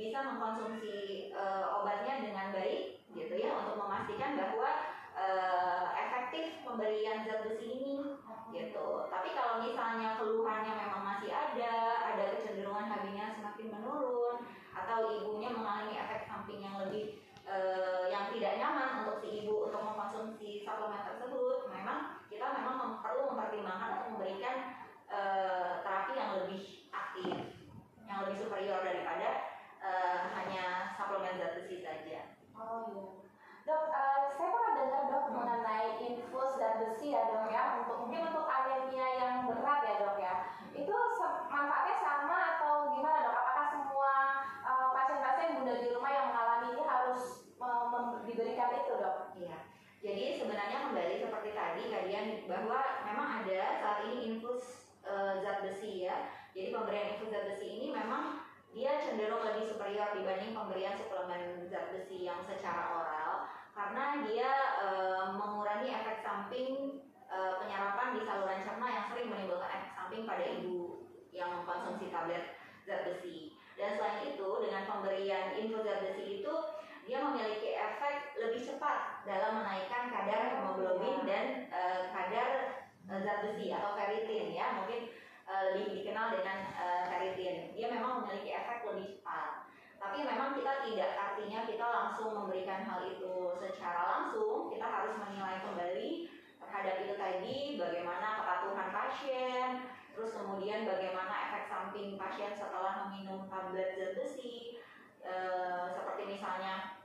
bisa 0.02 0.18
mengkonsumsi 0.18 1.30
uh, 1.30 1.78
obatnya 1.78 2.26
dengan 2.26 2.50
baik 2.50 3.06
gitu 3.14 3.34
ya 3.38 3.54
untuk 3.54 3.78
memastikan 3.78 4.34
bahwa 4.34 4.98
uh, 5.14 5.94
efektif 5.94 6.58
pemberian 6.66 7.22
zat 7.22 7.46
besi 7.46 7.70
ini 7.70 8.18
gitu. 8.50 9.06
Tapi 9.06 9.30
kalau 9.32 9.62
misalnya 9.62 10.18
keluhannya 10.18 10.74
memang 10.74 11.02
masih 11.06 11.30
ada, 11.30 11.72
ada 12.12 12.24
kecenderungan 12.34 12.90
HB-nya 12.90 13.38
semakin 13.38 13.68
menurun 13.78 14.42
atau 14.74 14.98
ibunya 15.22 15.54
mengalami 15.54 15.94
efek 15.94 16.26
samping 16.26 16.60
yang 16.66 16.82
lebih 16.82 17.22
uh, 17.46 18.10
yang 18.10 18.28
tidak 18.34 18.58
nyaman 18.58 19.06
untuk 19.06 19.22
si 19.22 19.46
ibu 19.46 19.70
untuk 19.70 19.86
mengkonsumsi 19.86 20.66
suplemen 20.66 21.06
tersebut, 21.06 21.70
memang 21.70 22.18
kita 22.26 22.46
memang 22.58 22.98
perlu 23.00 23.32
memper 23.32 23.51
memang 58.02 58.42
dia 58.74 58.98
cenderung 58.98 59.46
lebih 59.46 59.68
superior 59.68 60.10
dibanding 60.16 60.50
pemberian 60.50 60.98
suplemen 60.98 61.70
zat 61.70 61.94
besi 61.94 62.26
yang 62.26 62.42
secara 62.42 62.90
oral 62.98 63.46
karena 63.72 64.26
dia 64.26 64.50
eh, 64.82 65.24
mengurangi 65.38 65.92
efek 65.92 66.24
samping 66.24 66.98
eh, 67.30 67.52
penyerapan 67.62 68.18
di 68.18 68.20
saluran 68.26 68.64
cerna 68.66 68.86
yang 68.90 69.06
sering 69.12 69.28
menimbulkan 69.30 69.70
efek 69.70 69.92
samping 69.94 70.22
pada 70.26 70.44
ibu 70.44 71.06
yang 71.30 71.62
mengkonsumsi 71.62 72.10
tablet 72.10 72.58
zat 72.88 73.06
besi. 73.06 73.54
Dan 73.76 73.96
selain 73.96 74.34
itu 74.34 74.48
dengan 74.64 74.82
pemberian 74.88 75.56
infus 75.56 75.84
zat 75.86 76.00
besi 76.02 76.42
itu 76.42 76.54
dia 77.02 77.18
memiliki 77.20 77.76
efek 77.76 78.40
lebih 78.40 78.62
cepat 78.62 79.26
dalam 79.28 79.62
menaikkan 79.62 80.08
kadar 80.08 80.58
hemoglobin 80.58 81.28
dan 81.28 81.68
eh, 81.68 82.02
kadar 82.08 82.50
zat 83.04 83.38
besi 83.44 83.68
atau 83.68 83.92
ferritin 83.92 84.56
ya 84.56 84.80
mungkin 84.80 85.11
eh, 85.48 85.62
lebih 85.72 86.02
dikenal 86.02 86.38
dengan 86.38 86.58
ferritin 87.10 87.72
dia 87.74 87.86
memang 87.90 88.22
memiliki 88.22 88.50
efek 88.54 88.86
lebih 88.86 89.18
cepat. 89.18 89.66
Tapi 90.02 90.18
memang 90.26 90.58
kita 90.58 90.82
tidak 90.82 91.10
artinya 91.14 91.62
kita 91.62 91.86
langsung 91.86 92.34
memberikan 92.34 92.82
hal 92.82 93.06
itu 93.06 93.54
secara 93.62 94.02
langsung 94.02 94.66
kita 94.66 94.82
harus 94.82 95.14
menilai 95.14 95.62
kembali 95.62 96.10
terhadap 96.58 96.94
itu 97.06 97.14
tadi 97.14 97.56
bagaimana 97.78 98.42
kepatuhan 98.42 98.88
pasien 98.90 99.70
terus 100.12 100.36
kemudian 100.36 100.84
bagaimana 100.84 101.48
efek 101.48 101.70
samping 101.70 102.20
pasien 102.20 102.52
setelah 102.52 103.08
meminum 103.08 103.46
tablet 103.48 103.94
zat 103.96 104.12
besi. 104.18 104.76
Eh, 105.22 105.86
seperti 105.94 106.34
misalnya 106.34 106.98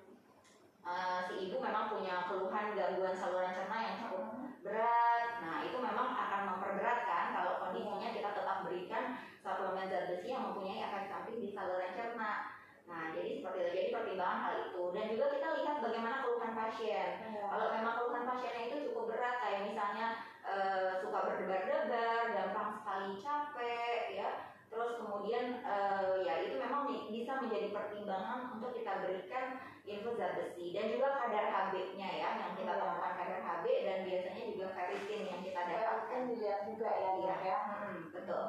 eh, 0.82 1.20
si 1.30 1.34
ibu 1.46 1.62
memang 1.62 1.94
punya 1.94 2.26
keluhan 2.26 2.74
gangguan 2.74 3.14
saluran 3.14 3.54
cerna 3.54 3.78
yang 3.78 3.96
cukup 4.02 4.26
berat. 4.66 5.38
Nah, 5.46 5.62
itu 5.62 5.78
memang 5.78 6.18
akan 6.18 6.42
memperberatkan 6.58 7.26
kalau 7.38 7.54
kondisinya 7.62 8.10
kita 8.10 8.27
tetap 8.88 9.04
berikan 9.04 9.06
suplemen 9.44 9.92
zat 9.92 10.04
besi 10.08 10.28
yang 10.32 10.44
mempunyai 10.48 10.80
efek 10.80 11.12
samping 11.12 11.44
di 11.44 11.52
saluran 11.52 11.92
cerna. 11.92 12.34
Nah, 12.88 13.12
jadi 13.12 13.44
seperti 13.44 13.60
itu. 13.60 13.72
Jadi 13.76 13.92
pertimbangan 13.92 14.40
hal 14.48 14.54
itu. 14.72 14.84
Dan 14.96 15.06
juga 15.12 15.26
kita 15.36 15.48
lihat 15.60 15.76
bagaimana 15.84 16.24
keluhan 16.24 16.54
pasien. 16.56 17.10
Kalau 17.36 17.68
memang 17.76 17.94
keluhan 18.00 18.24
pasiennya 18.24 18.64
itu 18.72 18.78
cukup 18.92 19.12
berat, 19.12 19.36
kayak 19.44 19.62
misalnya 19.68 20.08
eh, 20.48 20.90
suka 21.04 21.20
berdebar-debar, 21.20 22.22
gampang 22.32 22.70
sekali 22.80 23.12
capek, 23.20 24.02
ya. 24.16 24.30
Terus 24.72 25.00
kemudian 25.04 25.46
eh, 25.64 26.16
ya 26.24 26.34
itu 26.48 26.56
memang 26.56 26.88
bi- 26.88 27.12
bisa 27.12 27.44
menjadi 27.44 27.68
pertimbangan 27.76 28.56
untuk 28.56 28.72
kita 28.72 29.04
berikan 29.04 29.60
infus 29.84 30.16
zat 30.20 30.36
besi 30.40 30.72
dan 30.76 30.92
juga 30.92 31.16
kadar 31.24 31.46
HB-nya 31.48 32.10
ya 32.24 32.30
yang 32.40 32.52
kita 32.56 32.72
Iya. 32.76 32.80
temukan 32.84 33.14
kadar 33.16 33.40
HB 33.40 33.66
dan 33.88 33.98
biasanya 34.04 34.44
juga 34.52 34.68
ferritin 34.76 35.22
yang 35.28 35.40
kita 35.44 35.60
dapatkan. 35.60 36.08
Kan 36.08 36.22
dilihat 36.32 36.62
juga 36.72 36.88
ya 36.92 37.12
Iya. 37.20 37.24
dok 37.36 37.42
ya. 37.44 37.60
Hmm, 37.68 38.00
betul. 38.16 38.44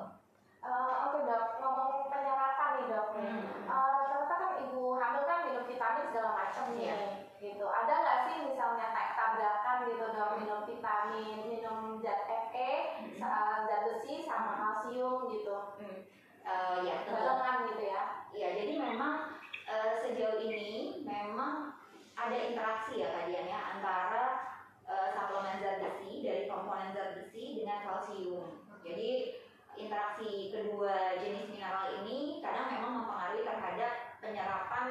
Eh, 0.59 0.93
Oke 1.07 1.19
dok, 1.23 1.45
ngomong 1.63 2.11
penyerapan 2.11 2.71
nih 2.75 2.87
dok. 2.91 3.07
Hmm. 3.15 3.43
Eh, 3.63 3.89
Rata-rata 3.95 4.35
kan 4.35 4.53
ibu 4.67 4.99
hamil 4.99 5.23
kan 5.23 5.39
minum 5.47 5.65
vitamin 5.65 6.05
segala 6.11 6.31
macam 6.35 6.65
nih, 6.75 6.91
Iya. 6.91 6.97
gitu. 7.39 7.63
Ada 7.65 7.95
nggak 7.95 8.19
sih 8.27 8.37
misalnya 8.43 8.87
tabrakan 8.91 9.79
gitu 9.87 10.05
dok, 10.11 10.31
minum 10.43 10.61
vitamin, 10.67 11.37
minum 11.47 11.79
zat 12.03 12.27
Fe, 12.51 12.71
sa- 13.23 13.63
zat 13.71 13.81
besi 13.87 14.27
sama 14.27 14.59
kalsium 14.59 15.31
gitu, 15.31 15.55
Hmm. 15.79 15.99
Eh, 16.43 16.77
ya 16.83 16.97
barengan 17.07 17.69
gitu 17.71 17.83
ya? 17.87 18.03
Ya, 18.33 18.49
jadi 18.57 18.75
memang 18.81 19.37
eh, 19.69 19.93
sejauh 20.01 20.41
ini 20.43 21.05
memang 21.05 21.77
ada 22.17 22.35
interaksi 22.35 22.99
ya 22.99 23.13
kalian 23.15 23.47
ya 23.47 23.61
antara 23.77 24.25
eh, 24.83 25.09
suplemen 25.13 25.61
zat 25.61 25.79
besi 25.79 26.25
dari 26.25 26.49
komponen 26.49 26.91
zat 26.91 27.15
besi 27.15 27.63
dengan 27.63 27.85
kalsium. 27.85 28.65
Jadi 28.81 29.38
interaksi 29.79 30.51
kedua 30.51 31.17
jenis 31.23 31.47
mineral 31.55 32.03
ini 32.03 32.43
kadang 32.43 32.67
memang 32.75 32.93
mempengaruhi 33.03 33.47
terhadap 33.47 33.93
penyerapan 34.19 34.87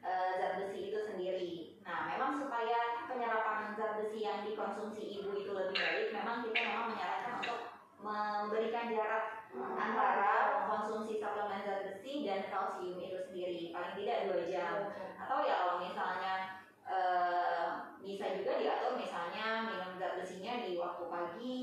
eh, 0.00 0.30
zat 0.40 0.52
besi 0.58 0.88
itu 0.88 0.98
sendiri. 1.04 1.52
Nah, 1.84 2.08
memang 2.08 2.40
supaya 2.40 3.04
penyerapan 3.04 3.76
zat 3.76 4.00
besi 4.00 4.24
yang 4.24 4.42
dikonsumsi 4.48 5.20
ibu 5.20 5.36
itu 5.36 5.52
lebih 5.52 5.76
baik, 5.76 6.06
memang 6.16 6.42
kita 6.48 6.60
memang 6.64 6.86
menyarankan 6.96 7.32
untuk 7.44 7.60
memberikan 8.00 8.88
jarak 8.96 9.24
antara 9.76 10.64
konsumsi 10.72 11.20
suplemen 11.20 11.60
zat 11.62 11.80
besi 11.84 12.24
dan 12.24 12.48
kalsium 12.48 12.96
itu 12.96 13.20
sendiri. 13.28 13.70
Paling 13.76 13.94
tidak 14.00 14.18
dua 14.32 14.40
jam. 14.48 14.76
Atau 15.20 15.44
ya 15.44 15.54
kalau 15.60 15.76
misalnya 15.84 16.34
eh, 16.88 17.68
bisa 18.00 18.26
juga 18.40 18.56
diatur 18.56 18.96
misalnya 18.96 19.68
minum 19.68 20.00
zat 20.00 20.16
besinya 20.16 20.64
di 20.64 20.80
waktu 20.80 21.04
pagi 21.12 21.60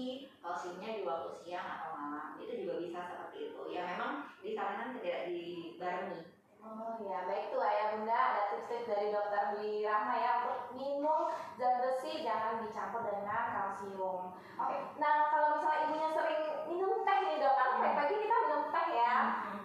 kalsiumnya 0.58 0.90
di 0.98 1.04
waktu 1.06 1.30
siang 1.46 1.70
atau 1.70 1.94
malam 1.94 2.34
itu 2.42 2.66
juga 2.66 2.82
bisa 2.82 3.00
seperti 3.14 3.54
itu. 3.54 3.62
Ya 3.70 3.94
memang 3.94 4.26
disarankan 4.42 4.98
tidak 4.98 5.30
dibarengi. 5.30 6.34
Oh 6.66 6.98
ya, 7.06 7.30
baik 7.30 7.54
tuh 7.54 7.62
ayah 7.62 7.94
bunda. 7.94 8.18
Ada 8.18 8.42
tips-tips 8.50 8.90
dari 8.90 9.14
dokter 9.14 9.54
Dwi 9.54 9.86
Rahma 9.86 10.18
ya 10.18 10.32
untuk 10.42 10.74
minum 10.74 11.30
zat 11.62 11.78
besi 11.78 12.26
jangan 12.26 12.66
dicampur 12.66 13.06
dengan 13.06 13.44
kalsium. 13.54 14.34
Oke, 14.58 14.78
nah 14.98 15.30
kalau 15.30 15.62
misalnya 15.62 15.86
ibunya 15.86 16.10
sering 16.18 16.42
minum 16.74 17.06
teh 17.06 17.18
nih 17.22 17.38
dok, 17.38 17.54
kan 17.54 17.70
pagi-pagi 17.78 18.16
kita 18.18 18.36
minum 18.50 18.64
teh 18.74 18.88
ya, 18.98 19.14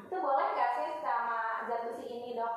itu 0.05 0.17
boleh 0.21 0.47
nggak 0.53 0.73
sih 0.77 0.91
sama 1.01 1.41
zat 1.73 1.81
besi 1.89 2.05
ini 2.05 2.37
dok? 2.37 2.55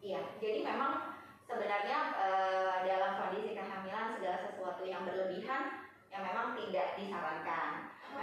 Iya, 0.00 0.24
jadi 0.40 0.58
memang 0.64 1.20
sebenarnya 1.44 1.98
eh, 2.16 2.76
dalam 2.88 3.12
kondisi 3.20 3.52
kehamilan 3.52 4.16
segala 4.16 4.38
sesuatu 4.48 4.82
yang 4.88 5.04
berlebihan 5.04 5.84
yang 6.14 6.22
memang 6.30 6.54
tidak 6.54 6.94
disarankan. 6.94 7.63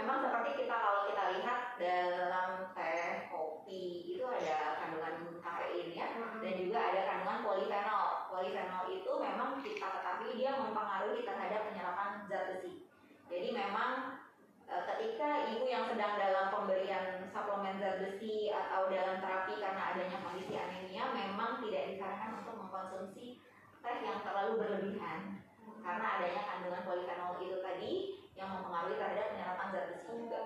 Memang 0.02 0.18
seperti 0.18 0.66
kita 0.66 0.74
kalau 0.82 1.06
kita 1.06 1.24
lihat 1.38 1.78
dalam 1.78 2.74
teh, 2.74 3.30
kopi 3.30 4.10
itu 4.10 4.26
ada 4.26 4.82
kandungan 4.82 5.38
kafein 5.38 5.94
ya, 5.94 6.10
dan 6.42 6.54
juga 6.58 6.78
ada 6.90 7.00
kandungan 7.06 7.46
polifenol. 7.46 8.26
Polifenol 8.26 8.90
itu 8.90 9.12
memang 9.14 9.62
kita 9.62 9.86
ketahui 9.86 10.34
dia 10.34 10.58
mempengaruhi 10.58 11.22
terhadap 11.22 11.70
penyerapan 11.70 12.26
zat 12.26 12.50
besi. 12.50 12.82
Jadi 13.30 13.48
memang 13.54 14.18
e, 14.66 14.74
ketika 14.74 15.46
ibu 15.54 15.70
yang 15.70 15.86
sedang 15.86 16.18
dalam 16.18 16.50
pemberian 16.50 17.30
suplemen 17.30 17.78
zat 17.78 18.02
besi 18.02 18.50
atau 18.50 18.90
dalam 18.90 19.22
terapi 19.22 19.54
karena 19.62 19.82
adanya 19.94 20.18
kondisi 20.18 20.58
anemia 20.58 21.14
memang 21.14 21.62
tidak 21.62 21.94
disarankan 21.94 22.42
untuk 22.42 22.58
mengkonsumsi 22.58 23.38
teh 23.78 23.96
yang 24.02 24.18
terlalu 24.26 24.66
berlebihan 24.66 25.46
karena 25.78 26.06
adanya 26.18 26.42
kandungan 26.42 26.82
polifenol 26.90 27.38
itu 27.38 27.62
tadi 27.62 28.11
yang 28.42 28.50
mempengaruhi 28.58 28.98
terhadap 28.98 29.26
penyerapan 29.30 29.66
zat 29.70 29.84
besi 29.94 30.10
juga. 30.18 30.40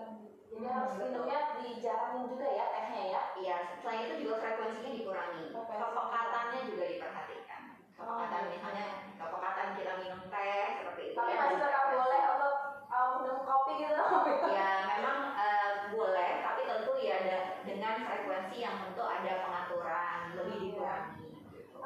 Jadi 0.46 0.64
harus 0.68 0.92
minumnya 0.96 1.38
dijarangin 1.59 2.24
juga 2.32 2.46
ya 2.48 2.64
tehnya 2.70 3.02
ya. 3.11 3.22
Iya, 3.37 3.56
selain 3.80 4.02
itu 4.06 4.14
juga 4.24 4.35
frekuensinya 4.40 4.92
dikurangi. 4.92 5.42
Frekuensi. 5.50 5.80
Kepekatannya 5.80 6.61
juga 6.68 6.85
diperhatikan. 6.92 7.62
Kepekatan 7.96 8.42
Oh. 8.46 8.50
misalnya 8.52 8.87
kepekatan 9.16 9.68
kita 9.74 9.92
minum 10.00 10.20
teh 10.28 10.64
seperti 10.80 11.02
itu. 11.11 11.16
Tapi 11.16 11.32
ya, 11.32 11.38
masih 11.40 11.59
tetap 11.59 11.85
boleh 11.90 12.22
untuk 12.37 12.54
uh, 12.87 13.09
minum 13.20 13.38
kopi 13.42 13.72
gitu 13.80 13.92
dok. 13.96 14.12
Ya 14.52 14.68
memang 14.87 15.18
eh, 15.35 15.72
boleh, 15.92 16.30
tapi 16.44 16.61
tentu 16.68 16.92
ya 17.00 17.16
da- 17.24 17.48
dengan 17.64 17.94
frekuensi 18.04 18.56
yang 18.61 18.76
tentu 18.85 19.02
ada 19.02 19.32
pengaturan 19.44 20.20
lebih 20.37 20.56
dikurangi. 20.61 21.24
gitu. 21.52 21.76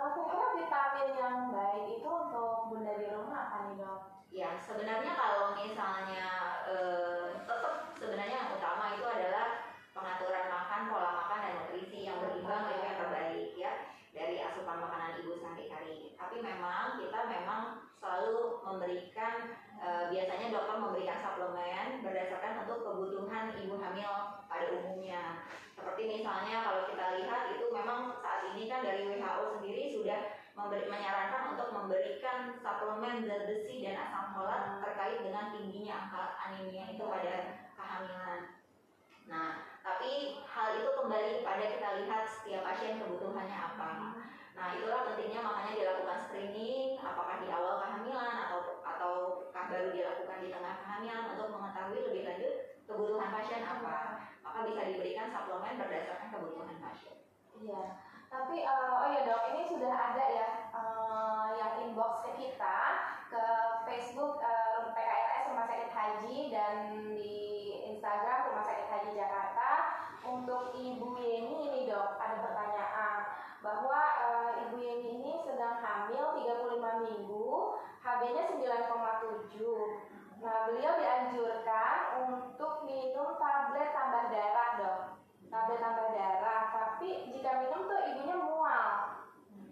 HB-nya 78.20 78.52
9,7. 78.52 80.44
Nah, 80.44 80.68
beliau 80.68 80.92
dianjurkan 81.00 82.20
untuk 82.28 82.84
minum 82.84 83.40
tablet 83.40 83.96
tambah 83.96 84.28
darah 84.28 84.70
dong. 84.76 85.02
Tablet 85.48 85.80
tambah 85.80 86.12
darah, 86.12 86.62
tapi 86.68 87.32
jika 87.32 87.64
minum 87.64 87.88
tuh 87.88 88.00
ibunya 88.12 88.36
mual. 88.36 89.24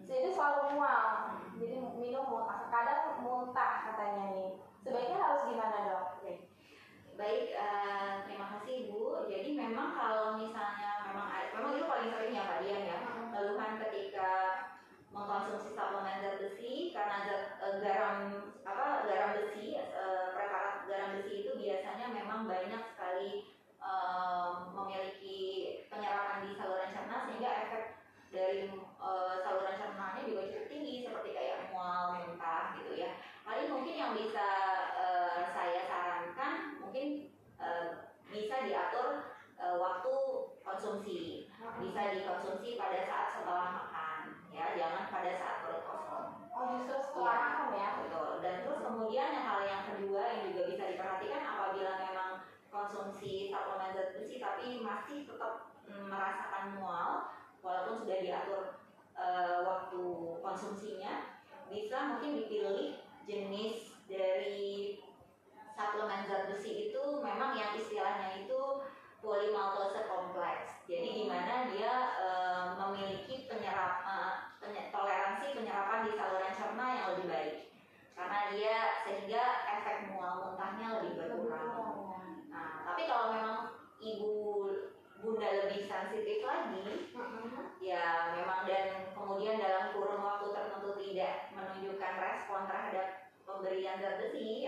Jadi 0.08 0.32
selalu 0.32 0.80
mual. 0.80 1.36
Jadi 1.60 1.76
minum 2.00 2.24
kadang 2.72 3.20
muntah 3.20 3.92
katanya 3.92 4.32
nih. 4.32 4.56
Sebaiknya 4.80 5.20
harus 5.20 5.44
gimana 5.44 5.76
dok? 5.84 6.06
Baik, 7.20 7.52
uh, 7.52 8.24
terima 8.24 8.46
kasih 8.56 8.88
Ibu. 8.88 9.28
Jadi 9.28 9.60
memang 9.60 9.92
kalau 9.92 10.40
misalnya 10.40 11.04
memang 11.04 11.28
memang 11.52 11.72
itu 11.76 11.84
paling 11.84 12.14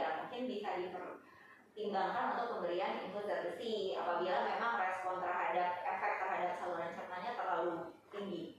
ya 0.00 0.08
mungkin 0.24 0.48
bisa 0.48 0.80
dipertimbangkan 0.80 2.24
untuk 2.32 2.46
pemberian 2.56 3.04
infuser 3.04 3.44
besi 3.44 3.92
apabila 3.92 4.48
memang 4.48 4.80
respon 4.80 5.20
terhadap 5.20 5.84
efek 5.84 6.12
terhadap 6.24 6.52
saluran 6.56 6.96
cernanya 6.96 7.30
terlalu 7.36 7.72
tinggi. 8.08 8.49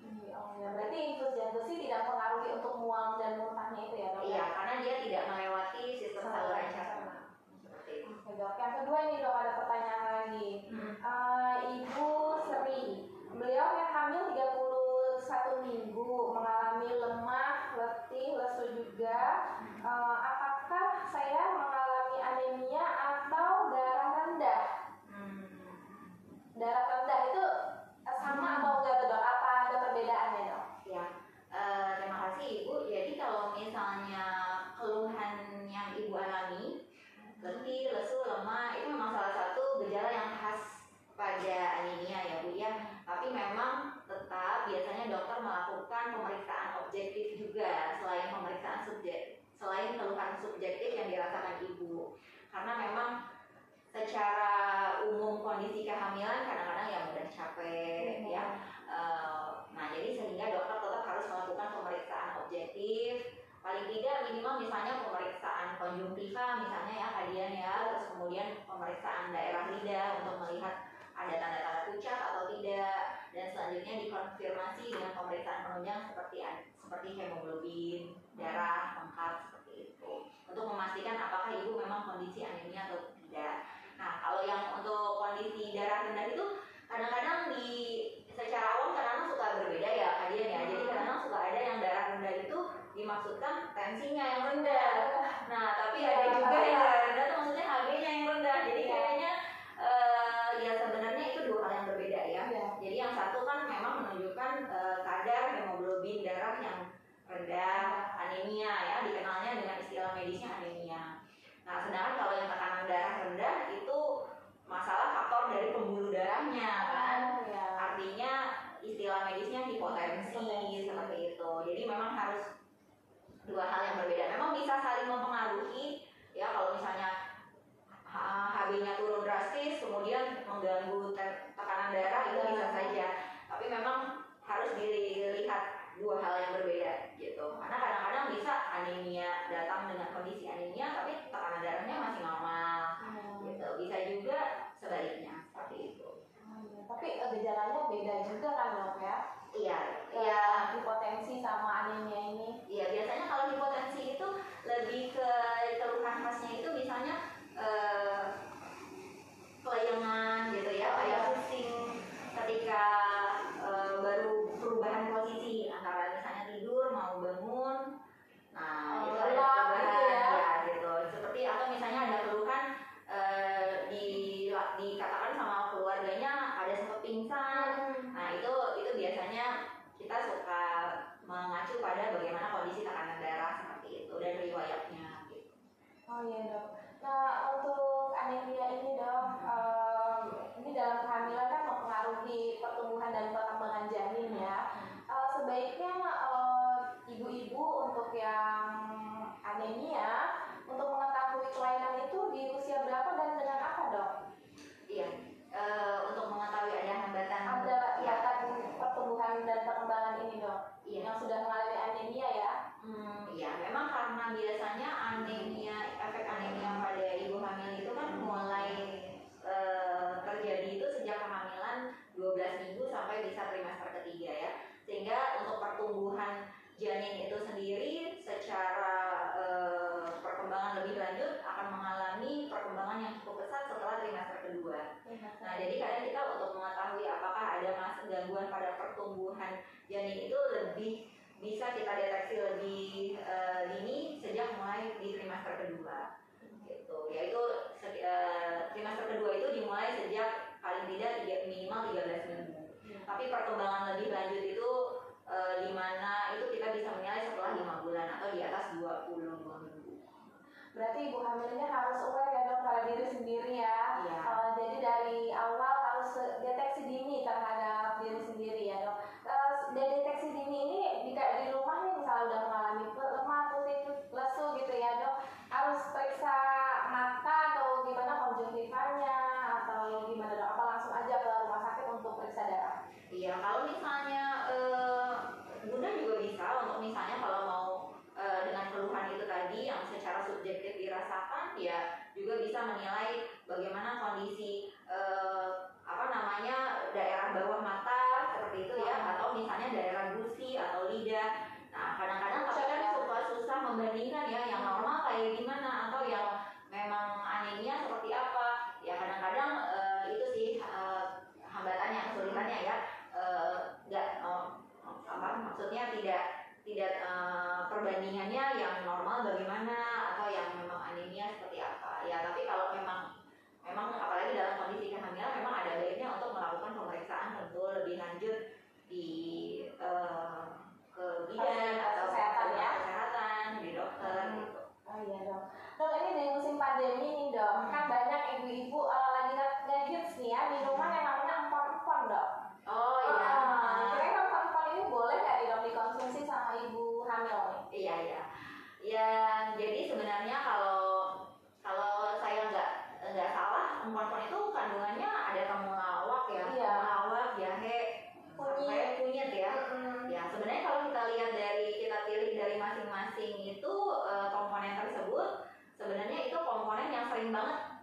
Berarti 260.71 260.99
ibu 261.11 261.19
hamilnya 261.19 261.67
harus 261.67 261.99
aware 261.99 262.31
ya 262.31 262.41
dong 262.47 262.63
pada 262.63 262.81
diri 262.87 263.05
sendiri 263.11 263.51
ya. 263.59 264.07
Iya. 264.07 264.17
Uh, 264.23 264.49
jadi 264.55 264.77
dari 264.79 265.19
awal 265.35 265.75
harus 265.83 266.11
deteksi 266.39 266.87
dini 266.87 267.27
terhadap 267.27 267.99
diri 267.99 268.19
sendiri 268.23 268.63
ya 268.71 268.77
dok. 268.87 268.97
Uh, 269.27 269.51
deteksi 269.75 270.31
dini 270.31 270.57
ini 270.63 270.79
jika 271.11 271.43
di 271.43 271.51
rumah 271.51 271.83
nih 271.83 271.93
misalnya 271.99 272.23
udah 272.31 272.41
mengalami 272.47 272.85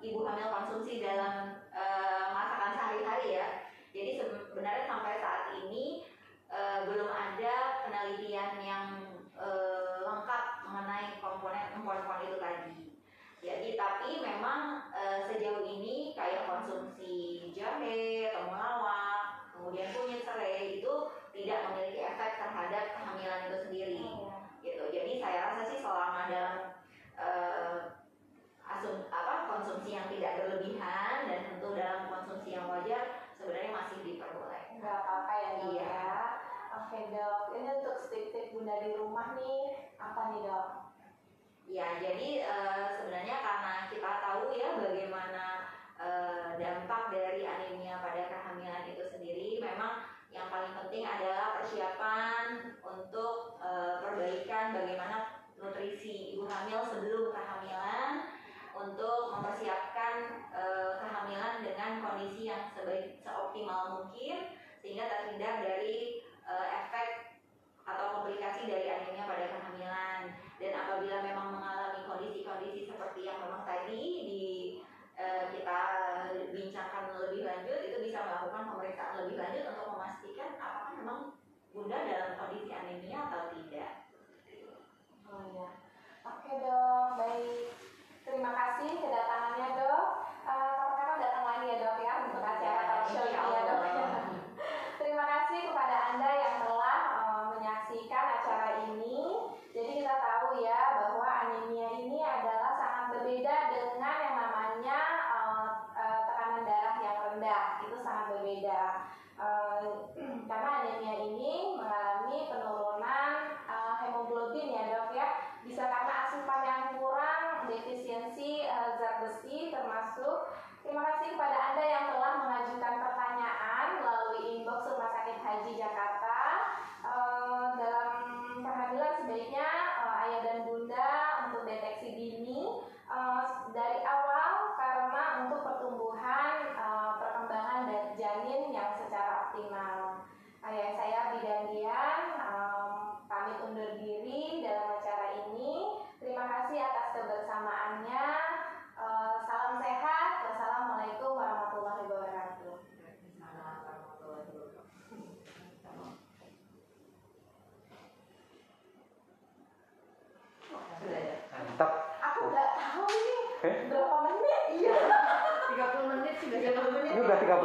Ibu 0.09 0.25
hamil 0.25 0.49
palsu 0.53 0.78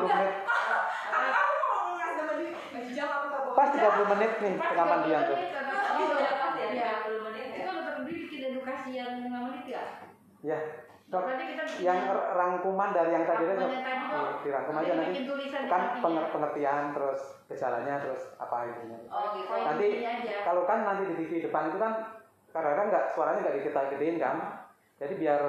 30 0.03 0.11
menit. 0.11 0.33
Pas 3.53 3.69
30 3.69 4.11
menit 4.17 4.31
nih 4.41 4.53
rekaman 4.59 4.99
dia 5.07 5.19
tuh. 5.27 5.39
Ya. 10.43 10.59
So, 11.13 11.21
yang 11.85 12.09
iya. 12.09 12.33
rangkuman 12.33 12.89
dari 12.89 13.13
yang 13.13 13.21
tadi 13.29 13.45
itu 13.45 13.65
dirangkum 14.41 14.75
aja 14.81 14.93
nanti 14.97 15.21
kan 15.69 16.01
penger 16.01 16.25
pengertian 16.33 16.83
terus 16.89 17.21
gejalanya 17.45 18.01
terus 18.01 18.33
apa 18.41 18.65
intinya 18.65 18.97
oh, 19.13 19.37
gitu. 19.37 19.53
nanti 19.53 19.87
kalau 20.41 20.65
kan 20.65 20.81
nanti 20.81 21.13
di 21.13 21.15
TV 21.21 21.45
depan 21.45 21.69
itu 21.69 21.77
kan 21.77 22.17
kadang-kadang 22.49 22.87
nggak 22.89 23.05
suaranya 23.13 23.39
nggak 23.45 23.61
kita 23.61 23.81
gedein 23.93 24.17
kan 24.17 24.37
jadi 24.97 25.13
biar 25.13 25.41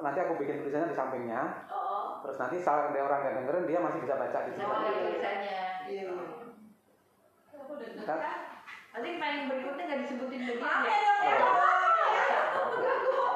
nanti 0.00 0.18
aku 0.24 0.40
bikin 0.40 0.64
tulisannya 0.64 0.88
di 0.88 0.96
sampingnya 0.96 1.68
oh 1.68 1.79
terus 2.20 2.36
nanti 2.36 2.56
salah 2.60 2.92
ada 2.92 3.00
orang 3.00 3.18
nggak 3.24 3.34
dengerin 3.40 3.64
dia 3.64 3.78
masih 3.80 4.00
bisa 4.04 4.14
baca 4.20 4.38
di 4.44 4.50
situ 4.52 4.60
Sama 4.60 4.76
ada 4.80 4.90
tulisannya. 4.92 5.60
Iya. 5.88 6.02
Aku 7.56 7.72
udah 7.76 7.88
Kan? 8.04 8.20
Nanti 8.90 9.08
main 9.16 9.40
berikutnya 9.46 9.84
nggak 9.86 10.00
disebutin 10.04 10.40
bagian 10.44 10.60
Maaf 10.60 10.82
ya? 10.84 10.96
ya 11.24 11.32
dok 11.38 11.56
ya. 11.60 12.92
Oh. 13.10 13.34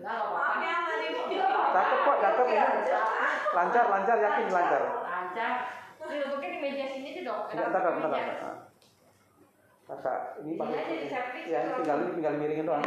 Nggak, 0.00 0.16
apa-apa. 0.16 0.64
ya 0.64 1.44
cakep 1.70 1.98
kok 2.02 2.16
cakep 2.18 2.46
ini 2.50 2.66
lancar 3.50 3.84
lancar 3.88 4.16
yakin 4.18 4.46
lancar 4.50 4.82
Lancar. 5.06 5.52
Ini 6.00 6.16
duduknya 6.26 6.48
di 6.48 6.58
meja 6.58 6.86
sini 6.88 7.08
sih 7.12 7.22
dok. 7.22 7.52
Enggak, 7.52 7.66
ntar 7.70 7.82
dok. 7.84 8.16
Ah. 8.16 8.56
Kakak, 9.90 10.38
ini 10.46 10.54
pakai 10.54 11.10
aja 11.10 11.18
ya 11.50 11.60
tinggal 11.82 11.98
ini 11.98 12.14
tinggal 12.14 12.34
miringin 12.38 12.62
doang 12.62 12.78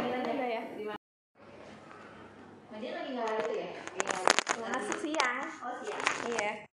Ada 3.14 3.46
itu 3.46 3.52
ya? 3.62 3.70
Iya. 3.94 4.18
Masuk 4.58 4.98
siang. 4.98 5.46
Oh 5.62 5.74
siang. 5.78 6.02
Iya. 6.34 6.66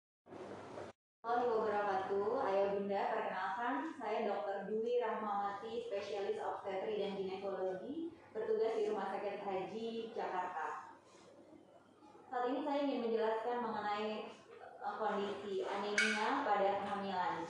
Halo 1.21 1.45
wabarakatuh, 1.53 2.41
ayah 2.49 2.65
bunda, 2.73 3.01
perkenalkan 3.13 3.93
saya 4.01 4.25
Dr. 4.25 4.65
Dwi 4.65 5.05
Rahmawati, 5.05 5.85
spesialis 5.85 6.41
obstetri 6.41 6.97
dan 6.97 7.13
ginekologi, 7.13 8.17
bertugas 8.33 8.73
di 8.73 8.89
Rumah 8.89 9.13
Sakit 9.13 9.45
Haji 9.45 10.09
Jakarta. 10.17 10.97
Saat 12.25 12.49
ini 12.49 12.65
saya 12.65 12.89
ingin 12.89 13.05
menjelaskan 13.05 13.57
mengenai 13.61 14.09
eh, 14.81 14.93
kondisi 14.97 15.61
anemia 15.61 16.41
pada 16.41 16.81
kehamilan. 16.81 17.45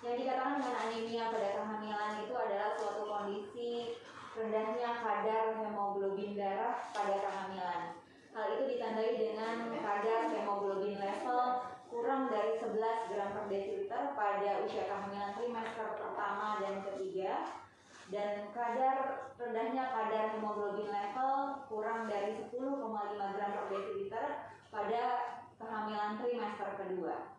Yang 0.00 0.14
dikatakan 0.24 0.64
dengan 0.64 0.76
anemia 0.88 1.24
pada 1.28 1.48
kehamilan 1.60 2.12
itu 2.24 2.32
adalah 2.32 2.72
suatu 2.72 3.04
kondisi 3.04 4.00
rendahnya 4.32 4.96
kadar 4.96 5.60
hemoglobin 5.60 6.40
darah 6.40 6.80
pada 6.96 7.20
kehamilan. 7.20 7.99
Hal 8.30 8.46
itu 8.54 8.78
ditandai 8.78 9.18
dengan 9.18 9.74
kadar 9.82 10.30
hemoglobin 10.30 11.02
level 11.02 11.66
kurang 11.90 12.30
dari 12.30 12.54
11 12.62 12.78
gram 13.10 13.30
per 13.34 13.44
desiliter 13.50 14.14
pada 14.14 14.62
usia 14.62 14.86
kehamilan 14.86 15.34
trimester 15.34 15.98
pertama 15.98 16.62
dan 16.62 16.86
ketiga 16.86 17.58
dan 18.14 18.46
kadar 18.54 19.30
rendahnya 19.34 19.84
kadar 19.90 20.24
hemoglobin 20.38 20.86
level 20.86 21.66
kurang 21.66 22.06
dari 22.06 22.38
10,5 22.38 22.54
gram 23.18 23.50
per 23.50 23.66
desiliter 23.66 24.26
pada 24.70 25.04
kehamilan 25.58 26.22
trimester 26.22 26.70
kedua. 26.78 27.34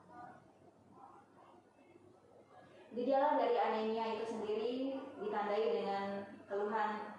Gejala 2.91 3.39
dari 3.39 3.55
anemia 3.55 4.19
itu 4.19 4.25
sendiri 4.27 4.99
ditandai 5.23 5.65
dengan 5.71 6.27
keluhan 6.51 7.15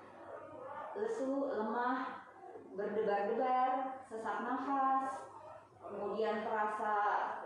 lesu, 0.93 1.49
lemah, 1.57 2.22
berdebar-debar, 2.73 4.01
sesak 4.09 4.39
nafas, 4.45 5.13
kemudian 5.93 6.41
terasa 6.41 6.97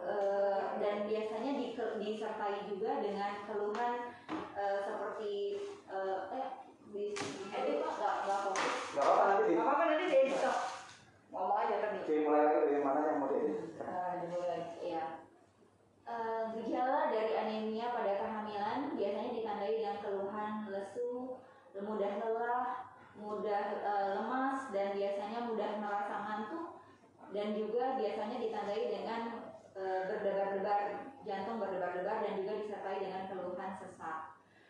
eh, 0.07 0.61
dan 0.79 0.97
biasanya 1.11 1.53
di- 1.59 1.75
disertai 1.75 2.71
juga 2.71 3.03
dengan 3.03 3.43
keluhan 3.51 4.15
eh, 4.31 4.79
seperti 4.87 5.35
eh, 5.91 6.19
eh 6.39 6.49
di 6.87 7.11
edit 7.51 7.83
kok 7.83 7.93
nggak 7.99 8.15
nggak 8.23 8.41
fokus 8.47 8.73
nggak 8.95 9.03
apa-apa 9.03 9.25
nanti 9.27 9.43
di 9.43 9.55
Nggak 9.59 9.67
apa-apa 9.67 9.85
nanti 9.91 10.05
dia 10.07 10.21
edit 10.23 10.39
dok. 10.39 10.59
Ngomong 11.35 11.59
aja 11.59 11.77
tadi. 11.83 11.99
dimulai 12.07 12.43
lagi 12.47 12.59
dari 12.71 12.81
mana 12.87 13.01
yang 13.03 13.19
mau 13.19 13.29
diedit 13.35 13.59
Eh, 13.77 14.13
dimulai 14.23 14.61
ya 14.81 15.05
gejala 16.55 17.11
dari 17.11 17.35
anemia 17.35 17.91
pada 17.91 18.13
kehamilan 18.23 18.95
biasanya 18.95 19.31
ditandai 19.35 19.75
dengan 19.75 19.97
keluhan 20.01 20.53
lesu, 20.71 21.43
mudah 21.77 22.13
lelah, 22.23 22.86
mudah 23.27 23.63
eh, 23.83 24.07
lemas 24.15 24.71
dan 24.71 24.95
biasanya 24.95 25.41
mudah 25.51 25.71
merasa 25.83 26.15
ngantuk 26.23 26.67
dan 27.35 27.59
juga 27.59 27.99
biasanya 27.99 28.39
ditandai 28.39 28.83
dengan 28.87 29.21
eh, 29.75 30.01
berdebar-debar 30.07 31.11
jantung 31.27 31.59
berdebar-debar 31.59 32.23
dan 32.23 32.33
juga 32.39 32.53
disertai 32.55 33.03
dengan 33.03 33.27
keluhan 33.27 33.73
sesak 33.83 34.19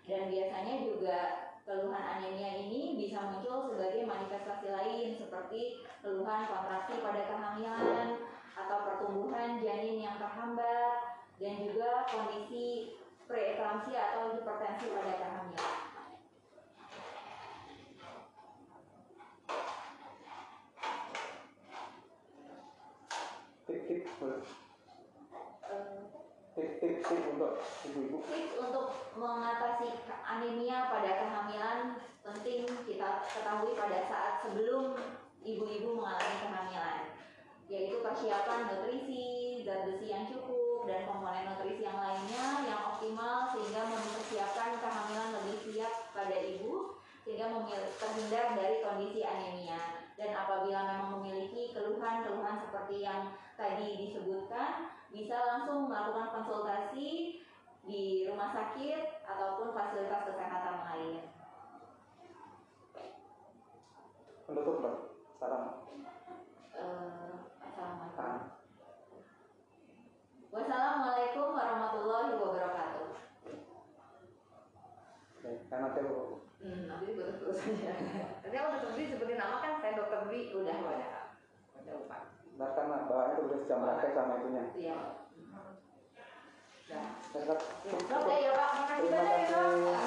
dan 0.09 0.32
biasanya 0.32 0.74
juga 0.88 1.18
keluhan 1.66 2.04
anemia 2.16 2.62
ini 2.64 2.94
bisa 2.96 3.20
muncul 3.26 3.68
sebagai 3.68 4.07
manifestasi 4.07 4.70
lain 4.70 5.18
seperti 5.18 5.82
keluhan 6.00 6.46
kontraksi 6.48 7.02
pada 7.02 7.26
kehamilan 7.26 8.09
atau 8.57 8.78
pertumbuhan 8.88 9.61
janin 9.61 10.00
yang 10.00 10.16
terhambat 10.16 11.20
dan 11.36 11.54
juga 11.61 12.09
kondisi 12.09 12.96
preeklamsia 13.26 14.14
atau 14.14 14.38
hipertensi 14.38 14.86
pada 14.94 15.12
kehamilan. 15.20 15.86
Tip 23.87 24.03
tip 24.03 24.12
boleh. 24.18 24.43
Eh, 25.66 25.99
tip 26.59 26.70
tip 26.82 26.95
tip 27.07 27.22
untuk 27.30 27.62
ibu-ibu 27.87 28.18
tips 28.26 28.55
untuk 28.59 28.87
mengatasi 29.14 29.95
anemia 30.26 30.91
pada 30.91 31.11
kehamilan 31.22 31.78
penting 32.26 32.66
kita 32.66 33.22
ketahui 33.30 33.78
pada 33.78 33.99
saat 34.11 34.34
sebelum 34.43 34.99
ibu-ibu 35.47 35.95
mengalami 35.95 36.37
kehamilan 36.43 36.99
yaitu 37.66 37.99
persiapan 37.99 38.70
nutrisi, 38.70 39.66
zat 39.66 39.91
besi 39.91 40.07
yang 40.07 40.22
cukup, 40.22 40.87
dan 40.87 41.03
komponen 41.03 41.51
nutrisi 41.51 41.82
yang 41.82 41.99
lainnya 41.99 42.62
yang 42.62 42.95
optimal 42.95 43.51
sehingga 43.51 43.91
mempersiapkan 43.91 44.78
kehamilan 44.78 45.34
lebih 45.43 45.59
siap 45.66 46.14
pada 46.14 46.39
ibu 46.47 47.03
sehingga 47.26 47.51
terhindar 47.99 48.55
dari 48.55 48.87
kondisi 48.87 49.26
anemia 49.26 49.95
dan 50.16 50.30
apabila 50.32 50.80
memang 50.88 51.10
memiliki 51.20 51.76
keluhan-keluhan 51.76 52.64
seperti 52.64 53.04
yang 53.04 53.36
tadi 53.60 54.00
disebutkan 54.00 54.96
bisa 55.12 55.36
langsung 55.44 55.88
melakukan 55.88 56.32
konsultasi 56.40 57.40
di 57.86 58.26
rumah 58.26 58.50
sakit 58.50 59.22
ataupun 59.28 59.76
fasilitas 59.76 60.26
kesehatan 60.26 60.76
lain. 60.88 61.20
penutup 64.46 64.78
dok 64.78 64.96
salam 65.42 65.82
Eh, 66.76 67.32
Assalamualaikum. 67.66 68.14
Salam. 68.14 68.40
Wassalamualaikum 70.52 71.56
warahmatullahi 71.56 72.36
wabarakatuh. 72.36 73.08
Oke, 75.40 75.50
karena 75.72 75.88
Hmm, 76.66 76.90
nanti 76.90 77.14
terus 77.14 77.38
terus 77.38 77.58
aja. 77.62 77.94
Nanti 78.42 78.56
aku 78.58 78.68
tetap 78.74 78.90
Dwi 78.98 79.04
sebutin 79.06 79.38
nama 79.38 79.56
kan 79.62 79.72
saya 79.78 79.92
dokter 79.94 80.20
Dwi. 80.26 80.50
Udah, 80.50 80.74
Udah, 80.74 80.78
udah. 80.82 81.22
udah 81.78 81.94
lupa. 81.94 82.18
Ntar 82.58 82.70
kan 82.74 82.84
bawahnya 83.06 83.34
tulis 83.38 83.62
jam 83.70 83.86
praktek 83.86 84.10
sama 84.18 84.42
itunya 84.42 84.64
Iya. 84.74 84.98
Oke 87.36 88.34
ya 88.42 88.50
Pak, 88.54 88.68
makasih 88.78 89.10
banyak 89.10 89.38
ya 89.38 89.46
Pak. 89.46 89.62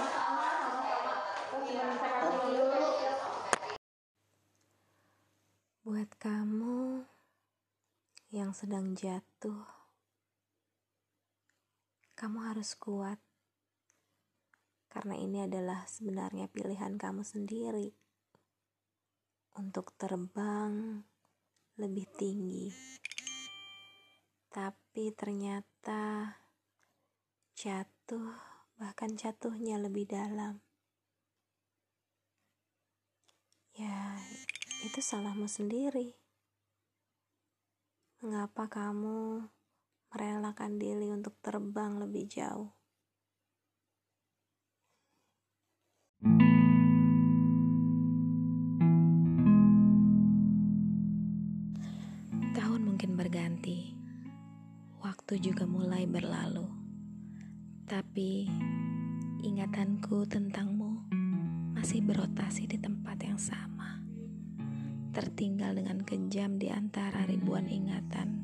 Sama-sama, 0.10 0.48
sama-sama. 0.52 1.14
Terus 1.48 1.96
saya 1.96 2.12
kasih 2.20 2.40
dulu. 2.44 2.80
Buat 5.88 6.10
kamu 6.20 6.80
yang 8.36 8.52
sedang 8.52 8.98
jatuh, 8.98 9.64
kamu 12.20 12.40
harus 12.52 12.76
kuat. 12.76 13.20
Karena 14.90 15.14
ini 15.14 15.46
adalah 15.46 15.86
sebenarnya 15.86 16.50
pilihan 16.50 16.98
kamu 16.98 17.22
sendiri 17.22 17.94
untuk 19.62 19.94
terbang 19.94 21.06
lebih 21.78 22.10
tinggi. 22.18 22.74
Tapi 24.50 25.14
ternyata 25.14 26.34
jatuh, 27.54 28.34
bahkan 28.82 29.14
jatuhnya 29.14 29.78
lebih 29.78 30.10
dalam. 30.10 30.58
Ya, 33.78 34.18
itu 34.84 35.00
salahmu 35.00 35.46
sendiri. 35.46 36.18
Mengapa 38.20 38.68
kamu 38.68 39.48
merelakan 40.12 40.82
diri 40.82 41.14
untuk 41.14 41.38
terbang 41.40 41.96
lebih 42.02 42.28
jauh? 42.28 42.79
Waktu 55.30 55.54
juga 55.54 55.70
mulai 55.70 56.10
berlalu, 56.10 56.66
tapi 57.86 58.50
ingatanku 59.46 60.26
tentangmu 60.26 61.06
masih 61.78 62.02
berotasi 62.02 62.66
di 62.66 62.82
tempat 62.82 63.22
yang 63.22 63.38
sama, 63.38 64.02
tertinggal 65.14 65.78
dengan 65.78 66.02
kejam 66.02 66.58
di 66.58 66.74
antara 66.74 67.30
ribuan 67.30 67.70
ingatan 67.70 68.39